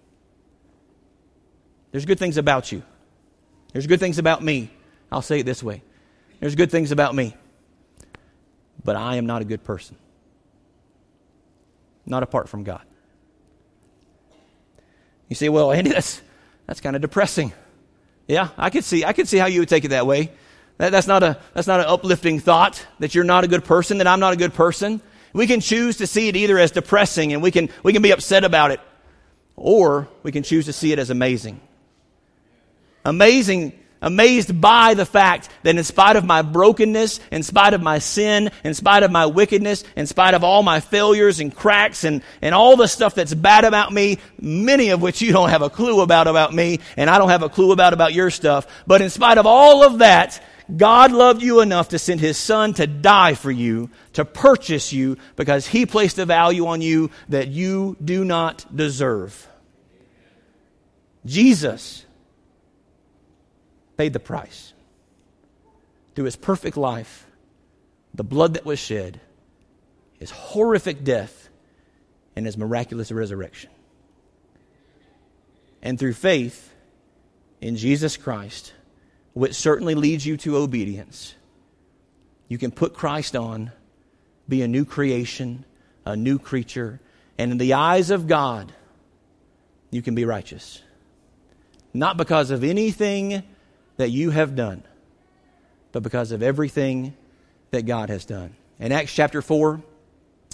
There's 1.95 2.03
good 2.03 2.19
things 2.19 2.35
about 2.35 2.73
you. 2.73 2.83
There's 3.71 3.87
good 3.87 4.01
things 4.01 4.19
about 4.19 4.43
me. 4.43 4.69
I'll 5.09 5.21
say 5.21 5.39
it 5.39 5.45
this 5.45 5.63
way 5.63 5.81
there's 6.41 6.55
good 6.55 6.69
things 6.69 6.91
about 6.91 7.15
me. 7.15 7.37
But 8.83 8.97
I 8.97 9.15
am 9.15 9.25
not 9.25 9.41
a 9.41 9.45
good 9.45 9.63
person. 9.63 9.95
Not 12.05 12.21
apart 12.21 12.49
from 12.49 12.65
God. 12.65 12.81
You 15.29 15.37
say, 15.37 15.47
well, 15.47 15.71
Andy, 15.71 15.91
that's, 15.91 16.21
that's 16.67 16.81
kind 16.81 16.97
of 16.97 17.01
depressing. 17.01 17.53
Yeah, 18.27 18.49
I 18.57 18.71
could 18.71 18.83
see, 18.83 19.05
I 19.05 19.13
could 19.13 19.29
see 19.29 19.37
how 19.37 19.45
you 19.45 19.61
would 19.61 19.69
take 19.69 19.85
it 19.85 19.91
that 19.91 20.05
way. 20.05 20.33
That, 20.79 20.91
that's, 20.91 21.07
not 21.07 21.23
a, 21.23 21.39
that's 21.53 21.65
not 21.65 21.79
an 21.79 21.85
uplifting 21.85 22.41
thought 22.41 22.85
that 22.99 23.15
you're 23.15 23.23
not 23.23 23.45
a 23.45 23.47
good 23.47 23.63
person, 23.63 23.99
that 23.99 24.07
I'm 24.07 24.19
not 24.19 24.33
a 24.33 24.37
good 24.37 24.53
person. 24.53 24.99
We 25.31 25.47
can 25.47 25.61
choose 25.61 25.95
to 25.99 26.07
see 26.07 26.27
it 26.27 26.35
either 26.35 26.59
as 26.59 26.71
depressing 26.71 27.31
and 27.31 27.41
we 27.41 27.51
can, 27.51 27.69
we 27.83 27.93
can 27.93 28.01
be 28.01 28.11
upset 28.11 28.43
about 28.43 28.71
it, 28.71 28.81
or 29.55 30.09
we 30.23 30.33
can 30.33 30.43
choose 30.43 30.65
to 30.65 30.73
see 30.73 30.91
it 30.91 30.99
as 30.99 31.09
amazing. 31.09 31.61
Amazing, 33.05 33.71
amazed 34.01 34.59
by 34.59 34.95
the 34.95 35.05
fact 35.05 35.47
that 35.61 35.77
in 35.77 35.83
spite 35.83 36.15
of 36.15 36.25
my 36.25 36.41
brokenness, 36.41 37.19
in 37.31 37.43
spite 37.43 37.75
of 37.75 37.81
my 37.83 37.99
sin, 37.99 38.49
in 38.63 38.73
spite 38.73 39.03
of 39.03 39.11
my 39.11 39.27
wickedness, 39.27 39.83
in 39.95 40.07
spite 40.07 40.33
of 40.33 40.43
all 40.43 40.63
my 40.63 40.79
failures 40.79 41.39
and 41.39 41.55
cracks 41.55 42.03
and, 42.03 42.23
and 42.41 42.55
all 42.55 42.75
the 42.75 42.87
stuff 42.87 43.13
that's 43.13 43.33
bad 43.33 43.63
about 43.63 43.93
me, 43.93 44.17
many 44.41 44.89
of 44.89 45.03
which 45.03 45.21
you 45.21 45.31
don't 45.31 45.49
have 45.49 45.61
a 45.61 45.69
clue 45.69 46.01
about 46.01 46.27
about 46.27 46.51
me, 46.51 46.79
and 46.97 47.11
I 47.11 47.19
don't 47.19 47.29
have 47.29 47.43
a 47.43 47.49
clue 47.49 47.71
about 47.71 47.93
about 47.93 48.13
your 48.13 48.31
stuff, 48.31 48.65
but 48.87 49.01
in 49.01 49.11
spite 49.11 49.37
of 49.37 49.45
all 49.45 49.83
of 49.83 49.99
that, 49.99 50.41
God 50.75 51.11
loved 51.11 51.43
you 51.43 51.59
enough 51.59 51.89
to 51.89 51.99
send 51.99 52.19
his 52.19 52.37
son 52.37 52.73
to 52.75 52.87
die 52.87 53.35
for 53.35 53.51
you, 53.51 53.91
to 54.13 54.25
purchase 54.25 54.91
you, 54.91 55.17
because 55.35 55.67
he 55.67 55.85
placed 55.85 56.17
a 56.17 56.25
value 56.25 56.65
on 56.65 56.81
you 56.81 57.11
that 57.29 57.49
you 57.49 57.97
do 58.03 58.25
not 58.25 58.65
deserve. 58.75 59.47
Jesus 61.23 62.04
paid 63.97 64.13
the 64.13 64.19
price 64.19 64.73
through 66.13 66.25
his 66.25 66.35
perfect 66.35 66.77
life, 66.77 67.25
the 68.13 68.23
blood 68.23 68.53
that 68.53 68.65
was 68.65 68.79
shed, 68.79 69.19
his 70.19 70.31
horrific 70.31 71.03
death, 71.03 71.49
and 72.35 72.45
his 72.45 72.57
miraculous 72.57 73.11
resurrection. 73.11 73.69
And 75.81 75.99
through 75.99 76.13
faith 76.13 76.73
in 77.61 77.75
Jesus 77.75 78.17
Christ, 78.17 78.73
which 79.33 79.53
certainly 79.53 79.95
leads 79.95 80.25
you 80.25 80.37
to 80.37 80.57
obedience. 80.57 81.35
You 82.47 82.57
can 82.57 82.71
put 82.71 82.93
Christ 82.93 83.35
on, 83.35 83.71
be 84.47 84.61
a 84.61 84.67
new 84.67 84.85
creation, 84.85 85.65
a 86.05 86.15
new 86.15 86.39
creature, 86.39 86.99
and 87.37 87.51
in 87.51 87.57
the 87.57 87.73
eyes 87.73 88.11
of 88.11 88.27
God, 88.27 88.71
you 89.91 90.01
can 90.01 90.15
be 90.15 90.25
righteous. 90.25 90.81
Not 91.93 92.17
because 92.17 92.51
of 92.51 92.63
anything 92.63 93.43
that 93.97 94.11
you 94.11 94.29
have 94.29 94.55
done, 94.55 94.83
but 95.91 96.03
because 96.03 96.31
of 96.31 96.43
everything 96.43 97.15
that 97.71 97.85
God 97.85 98.09
has 98.09 98.25
done. 98.25 98.55
In 98.79 98.91
Acts 98.91 99.13
chapter 99.13 99.41
4 99.41 99.81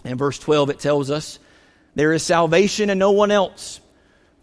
and 0.03 0.19
verse 0.19 0.37
12, 0.39 0.69
it 0.69 0.79
tells 0.79 1.09
us 1.09 1.39
there 1.95 2.13
is 2.13 2.23
salvation 2.23 2.89
in 2.89 2.99
no 2.99 3.11
one 3.11 3.31
else. 3.31 3.79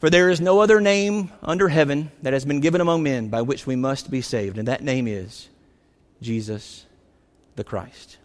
For 0.00 0.10
there 0.10 0.30
is 0.30 0.40
no 0.40 0.60
other 0.60 0.80
name 0.80 1.32
under 1.42 1.68
heaven 1.68 2.12
that 2.22 2.32
has 2.32 2.44
been 2.44 2.60
given 2.60 2.80
among 2.80 3.02
men 3.02 3.28
by 3.28 3.42
which 3.42 3.66
we 3.66 3.74
must 3.74 4.10
be 4.10 4.20
saved, 4.20 4.56
and 4.56 4.68
that 4.68 4.82
name 4.82 5.08
is 5.08 5.48
Jesus 6.22 6.86
the 7.56 7.64
Christ. 7.64 8.18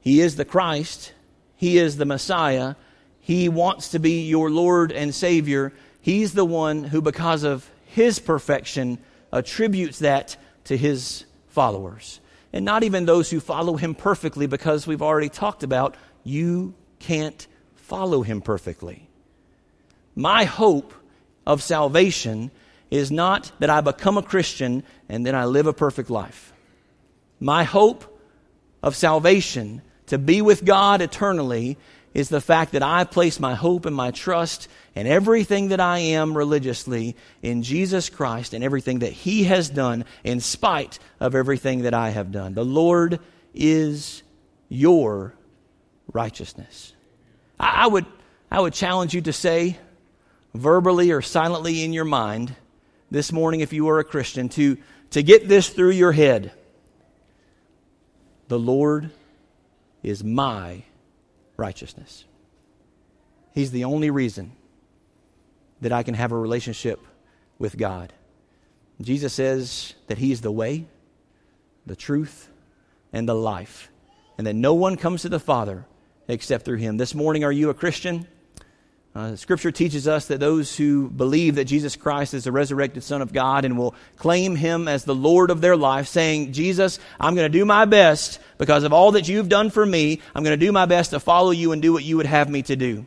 He 0.00 0.20
is 0.20 0.36
the 0.36 0.44
Christ, 0.44 1.14
He 1.56 1.78
is 1.78 1.96
the 1.96 2.04
Messiah, 2.04 2.74
He 3.20 3.48
wants 3.48 3.90
to 3.90 3.98
be 3.98 4.26
your 4.26 4.50
Lord 4.50 4.92
and 4.92 5.14
Savior. 5.14 5.72
He's 6.02 6.34
the 6.34 6.44
one 6.44 6.84
who, 6.84 7.00
because 7.00 7.42
of 7.44 7.70
His 7.86 8.18
perfection, 8.18 8.98
attributes 9.32 10.00
that 10.00 10.36
to 10.64 10.76
His 10.76 11.24
followers. 11.48 12.20
And 12.52 12.64
not 12.64 12.82
even 12.82 13.06
those 13.06 13.30
who 13.30 13.40
follow 13.40 13.76
Him 13.76 13.94
perfectly, 13.94 14.46
because 14.46 14.86
we've 14.86 15.02
already 15.02 15.28
talked 15.28 15.62
about 15.62 15.96
you 16.24 16.74
can't 16.98 17.46
follow 17.74 18.22
Him 18.22 18.42
perfectly. 18.42 19.08
My 20.14 20.44
hope 20.44 20.92
of 21.46 21.62
salvation 21.62 22.50
is 22.90 23.10
not 23.10 23.50
that 23.58 23.70
I 23.70 23.80
become 23.80 24.18
a 24.18 24.22
Christian 24.22 24.84
and 25.08 25.24
then 25.24 25.34
I 25.34 25.46
live 25.46 25.66
a 25.66 25.72
perfect 25.72 26.10
life. 26.10 26.52
My 27.40 27.64
hope 27.64 28.04
of 28.82 28.94
salvation, 28.94 29.82
to 30.06 30.18
be 30.18 30.42
with 30.42 30.64
God 30.64 31.00
eternally, 31.00 31.78
is 32.14 32.28
the 32.28 32.40
fact 32.40 32.72
that 32.72 32.82
I 32.82 33.04
place 33.04 33.40
my 33.40 33.54
hope 33.54 33.86
and 33.86 33.96
my 33.96 34.10
trust 34.10 34.68
and 34.94 35.08
everything 35.08 35.68
that 35.68 35.80
I 35.80 35.98
am 35.98 36.36
religiously 36.36 37.16
in 37.42 37.62
Jesus 37.62 38.10
Christ 38.10 38.52
and 38.52 38.62
everything 38.62 39.00
that 39.00 39.12
He 39.12 39.44
has 39.44 39.70
done 39.70 40.04
in 40.22 40.40
spite 40.40 40.98
of 41.20 41.34
everything 41.34 41.82
that 41.82 41.94
I 41.94 42.10
have 42.10 42.30
done. 42.30 42.54
The 42.54 42.64
Lord 42.64 43.20
is 43.54 44.22
your 44.68 45.34
righteousness. 46.12 46.92
I, 47.58 47.86
would, 47.86 48.06
I 48.50 48.60
would 48.60 48.74
challenge 48.74 49.14
you 49.14 49.22
to 49.22 49.32
say, 49.32 49.78
verbally 50.54 51.12
or 51.12 51.22
silently 51.22 51.82
in 51.82 51.92
your 51.92 52.04
mind 52.04 52.54
this 53.10 53.32
morning, 53.32 53.60
if 53.60 53.72
you 53.72 53.88
are 53.88 53.98
a 53.98 54.04
Christian, 54.04 54.48
to, 54.50 54.76
to 55.10 55.22
get 55.22 55.48
this 55.48 55.68
through 55.68 55.90
your 55.90 56.12
head. 56.12 56.52
The 58.48 58.58
Lord 58.58 59.10
is 60.02 60.24
my 60.24 60.82
righteousness. 61.62 62.24
He's 63.54 63.70
the 63.70 63.84
only 63.84 64.10
reason 64.10 64.52
that 65.80 65.92
I 65.92 66.02
can 66.02 66.14
have 66.14 66.32
a 66.32 66.36
relationship 66.36 66.98
with 67.56 67.78
God. 67.78 68.12
Jesus 69.00 69.32
says 69.32 69.94
that 70.08 70.18
He 70.18 70.32
is 70.32 70.40
the 70.40 70.50
way, 70.50 70.86
the 71.86 71.94
truth, 71.94 72.48
and 73.12 73.28
the 73.28 73.34
life, 73.34 73.90
and 74.36 74.46
that 74.46 74.54
no 74.54 74.74
one 74.74 74.96
comes 74.96 75.22
to 75.22 75.28
the 75.28 75.38
Father 75.38 75.86
except 76.26 76.64
through 76.64 76.78
Him. 76.78 76.96
This 76.96 77.14
morning, 77.14 77.44
are 77.44 77.52
you 77.52 77.70
a 77.70 77.74
Christian? 77.74 78.26
Uh, 79.14 79.36
scripture 79.36 79.70
teaches 79.70 80.08
us 80.08 80.26
that 80.28 80.40
those 80.40 80.74
who 80.74 81.10
believe 81.10 81.56
that 81.56 81.66
Jesus 81.66 81.96
Christ 81.96 82.32
is 82.32 82.44
the 82.44 82.52
resurrected 82.52 83.02
Son 83.02 83.20
of 83.20 83.30
God 83.30 83.66
and 83.66 83.76
will 83.76 83.94
claim 84.16 84.56
Him 84.56 84.88
as 84.88 85.04
the 85.04 85.14
Lord 85.14 85.50
of 85.50 85.60
their 85.60 85.76
life, 85.76 86.08
saying, 86.08 86.52
Jesus, 86.52 86.98
I'm 87.20 87.34
going 87.34 87.50
to 87.50 87.58
do 87.58 87.66
my 87.66 87.84
best 87.84 88.40
because 88.56 88.84
of 88.84 88.94
all 88.94 89.12
that 89.12 89.28
you've 89.28 89.50
done 89.50 89.68
for 89.68 89.84
me. 89.84 90.20
I'm 90.34 90.42
going 90.44 90.58
to 90.58 90.66
do 90.66 90.72
my 90.72 90.86
best 90.86 91.10
to 91.10 91.20
follow 91.20 91.50
you 91.50 91.72
and 91.72 91.82
do 91.82 91.92
what 91.92 92.04
you 92.04 92.16
would 92.16 92.26
have 92.26 92.48
me 92.48 92.62
to 92.62 92.76
do. 92.76 93.04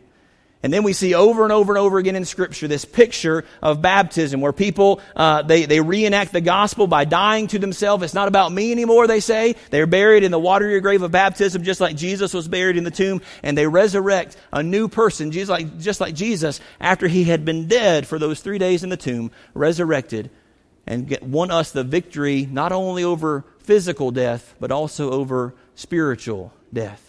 And 0.66 0.74
then 0.74 0.82
we 0.82 0.94
see 0.94 1.14
over 1.14 1.44
and 1.44 1.52
over 1.52 1.74
and 1.74 1.78
over 1.78 2.00
again 2.00 2.16
in 2.16 2.26
Scripture 2.26 2.68
this 2.68 2.86
picture 2.86 3.46
of 3.62 3.84
baptism 3.84 4.42
where 4.42 4.52
people, 4.52 5.00
uh, 5.16 5.44
they, 5.44 5.66
they 5.66 5.80
reenact 5.80 6.32
the 6.32 6.42
gospel 6.42 6.88
by 6.88 7.06
dying 7.06 7.46
to 7.50 7.60
themselves. 7.60 8.04
It's 8.04 8.16
not 8.16 8.28
about 8.28 8.52
me 8.52 8.72
anymore, 8.72 9.06
they 9.06 9.20
say. 9.20 9.58
They're 9.70 9.86
buried 9.86 10.24
in 10.24 10.32
the 10.32 10.40
watery 10.40 10.82
grave 10.82 11.04
of 11.04 11.12
baptism 11.12 11.62
just 11.62 11.82
like 11.82 11.96
Jesus 11.96 12.34
was 12.34 12.48
buried 12.48 12.78
in 12.78 12.84
the 12.84 12.90
tomb. 12.90 13.22
And 13.44 13.56
they 13.56 13.68
resurrect 13.68 14.38
a 14.52 14.64
new 14.64 14.88
person, 14.88 15.30
just 15.30 15.52
like, 15.52 15.78
just 15.78 16.02
like 16.02 16.16
Jesus, 16.16 16.60
after 16.82 17.08
he 17.08 17.26
had 17.26 17.46
been 17.46 17.68
dead 17.68 18.08
for 18.08 18.18
those 18.18 18.42
three 18.42 18.58
days 18.58 18.84
in 18.84 18.90
the 18.90 18.98
tomb, 18.98 19.30
resurrected 19.54 20.32
and 20.88 21.08
get, 21.08 21.22
won 21.22 21.52
us 21.52 21.74
the 21.74 21.84
victory 21.84 22.50
not 22.52 22.72
only 22.72 23.04
over 23.04 23.46
physical 23.60 24.10
death, 24.10 24.56
but 24.60 24.72
also 24.72 25.12
over 25.12 25.54
spiritual 25.76 26.52
death. 26.74 27.05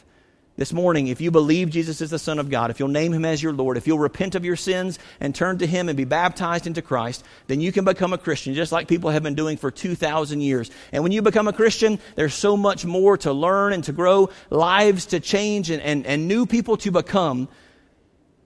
This 0.58 0.72
morning, 0.72 1.08
if 1.08 1.20
you 1.20 1.30
believe 1.30 1.68
Jesus 1.68 2.00
is 2.00 2.08
the 2.08 2.18
Son 2.18 2.38
of 2.38 2.48
God, 2.48 2.70
if 2.70 2.80
you'll 2.80 2.88
name 2.88 3.12
Him 3.12 3.26
as 3.26 3.42
your 3.42 3.52
Lord, 3.52 3.76
if 3.76 3.86
you'll 3.86 3.98
repent 3.98 4.34
of 4.34 4.44
your 4.44 4.56
sins 4.56 4.98
and 5.20 5.34
turn 5.34 5.58
to 5.58 5.66
Him 5.66 5.90
and 5.90 5.98
be 5.98 6.06
baptized 6.06 6.66
into 6.66 6.80
Christ, 6.80 7.22
then 7.46 7.60
you 7.60 7.72
can 7.72 7.84
become 7.84 8.14
a 8.14 8.18
Christian, 8.18 8.54
just 8.54 8.72
like 8.72 8.88
people 8.88 9.10
have 9.10 9.22
been 9.22 9.34
doing 9.34 9.58
for 9.58 9.70
2,000 9.70 10.40
years. 10.40 10.70
And 10.92 11.02
when 11.02 11.12
you 11.12 11.20
become 11.20 11.46
a 11.46 11.52
Christian, 11.52 11.98
there's 12.14 12.32
so 12.32 12.56
much 12.56 12.86
more 12.86 13.18
to 13.18 13.34
learn 13.34 13.74
and 13.74 13.84
to 13.84 13.92
grow, 13.92 14.30
lives 14.48 15.04
to 15.06 15.20
change, 15.20 15.68
and, 15.68 15.82
and, 15.82 16.06
and 16.06 16.26
new 16.26 16.46
people 16.46 16.78
to 16.78 16.90
become. 16.90 17.48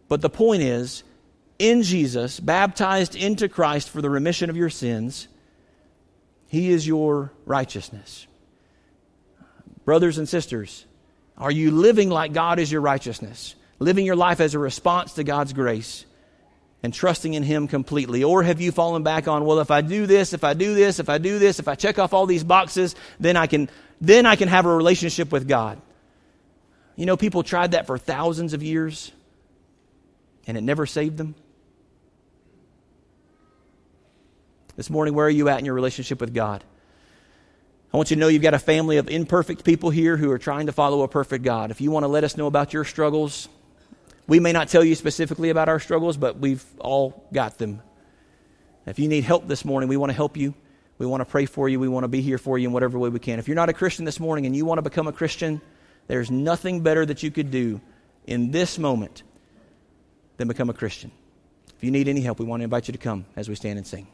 But 0.09 0.21
the 0.21 0.31
point 0.31 0.63
is, 0.63 1.05
in 1.61 1.85
Jesus, 1.85 2.41
baptized 2.41 3.15
into 3.15 3.49
Christ 3.49 3.89
for 3.89 4.03
the 4.03 4.11
remission 4.11 4.51
of 4.51 4.57
your 4.57 4.71
sins, 4.71 5.29
He 6.49 6.71
is 6.71 6.89
your 6.89 7.33
righteousness. 7.47 8.27
Brothers 9.85 10.19
and 10.19 10.29
sisters, 10.29 10.87
are 11.41 11.51
you 11.51 11.71
living 11.71 12.11
like 12.11 12.35
God 12.35 12.59
is 12.59 12.71
your 12.71 12.83
righteousness? 12.83 13.55
Living 13.79 14.05
your 14.05 14.15
life 14.15 14.41
as 14.41 14.55
a 14.55 14.59
response 14.59 15.15
to 15.15 15.25
God's 15.25 15.55
grace 15.55 16.05
and 16.83 16.93
trusting 16.93 17.33
in 17.33 17.43
Him 17.43 17.67
completely? 17.67 18.23
Or 18.23 18.43
have 18.43 18.61
you 18.61 18.71
fallen 18.71 19.03
back 19.03 19.27
on, 19.27 19.47
well, 19.47 19.61
if 19.61 19.71
I 19.71 19.81
do 19.81 20.07
this, 20.07 20.35
if 20.35 20.45
I 20.45 20.53
do 20.53 20.75
this, 20.75 20.99
if 20.99 21.09
I 21.09 21.17
do 21.17 21.39
this, 21.39 21.59
if 21.59 21.67
I 21.67 21.75
check 21.77 21.99
off 21.99 22.13
all 22.13 22.27
these 22.27 22.45
boxes, 22.45 22.95
then 23.19 23.37
I 23.37 23.47
can, 23.47 23.71
then 24.03 24.27
I 24.27 24.37
can 24.37 24.49
have 24.49 24.67
a 24.67 24.77
relationship 24.77 25.33
with 25.33 25.49
God? 25.49 25.81
You 26.95 27.07
know, 27.07 27.17
people 27.17 27.43
tried 27.43 27.71
that 27.71 27.87
for 27.87 27.97
thousands 27.97 28.53
of 28.53 28.63
years 28.63 29.11
and 30.47 30.59
it 30.59 30.61
never 30.61 30.85
saved 30.85 31.17
them. 31.17 31.35
This 34.77 34.91
morning, 34.91 35.15
where 35.15 35.27
are 35.27 35.31
you 35.31 35.49
at 35.49 35.59
in 35.59 35.65
your 35.65 35.75
relationship 35.75 36.21
with 36.21 36.35
God? 36.35 36.65
I 37.93 37.97
want 37.97 38.11
you 38.11 38.17
to 38.17 38.21
know 38.21 38.29
you've 38.29 38.43
got 38.43 38.55
a 38.55 38.59
family 38.59 38.99
of 38.99 39.09
imperfect 39.09 39.65
people 39.65 39.91
here 39.91 40.17
who 40.17 40.31
are 40.31 40.39
trying 40.39 40.67
to 40.67 40.73
follow 40.73 41.03
a 41.03 41.09
perfect 41.09 41.45
God. 41.45 41.73
If 41.73 41.81
you 41.81 41.91
want 41.91 42.05
to 42.05 42.09
let 42.09 42.23
us 42.23 42.37
know 42.37 42.47
about 42.47 42.73
your 42.73 42.85
struggles, 42.85 43.49
we 44.29 44.39
may 44.39 44.53
not 44.53 44.69
tell 44.69 44.85
you 44.85 44.95
specifically 44.95 45.51
about 45.51 45.69
our 45.69 45.81
struggles, 45.81 46.17
but 46.17 46.39
we've 46.39 46.65
all 46.79 47.27
got 47.33 47.59
them. 47.59 47.83
If 48.87 49.01
you 49.01 49.09
need 49.09 49.25
help 49.25 49.49
this 49.49 49.65
morning, 49.65 49.89
we 49.89 49.97
want 49.97 50.11
to 50.11 50.15
help 50.15 50.37
you. 50.37 50.55
We 50.99 51.07
want 51.07 51.23
to 51.23 51.25
pray 51.25 51.47
for 51.47 51.69
you. 51.69 51.81
We 51.81 51.89
want 51.89 52.05
to 52.05 52.09
be 52.09 52.21
here 52.21 52.39
for 52.39 52.59
you 52.59 52.69
in 52.69 52.73
whatever 52.73 52.97
way 52.97 53.09
we 53.09 53.19
can. 53.19 53.41
If 53.41 53.49
you're 53.49 53.57
not 53.57 53.71
a 53.71 53.73
Christian 53.73 54.05
this 54.05 54.21
morning 54.21 54.47
and 54.47 54.55
you 54.55 54.65
want 54.65 54.79
to 54.79 54.83
become 54.83 55.09
a 55.09 55.13
Christian, 55.13 55.61
there's 56.07 56.31
nothing 56.31 56.83
better 56.83 57.05
that 57.05 57.25
you 57.25 57.33
could 57.33 57.51
do 57.51 57.81
in 58.27 58.53
this 58.53 58.79
moment 58.79 59.25
than 60.37 60.47
become 60.47 60.71
a 60.71 60.75
Christian. 60.75 61.11
If 61.77 61.83
you 61.83 61.91
need 61.91 62.07
any 62.07 62.21
help, 62.21 62.39
we 62.39 62.45
want 62.45 62.61
to 62.61 62.65
invite 62.65 62.87
you 62.87 62.93
to 62.93 62.99
come 62.99 63.25
as 63.35 63.49
we 63.49 63.57
stand 63.57 63.79
and 63.79 63.87
sing. 63.87 64.07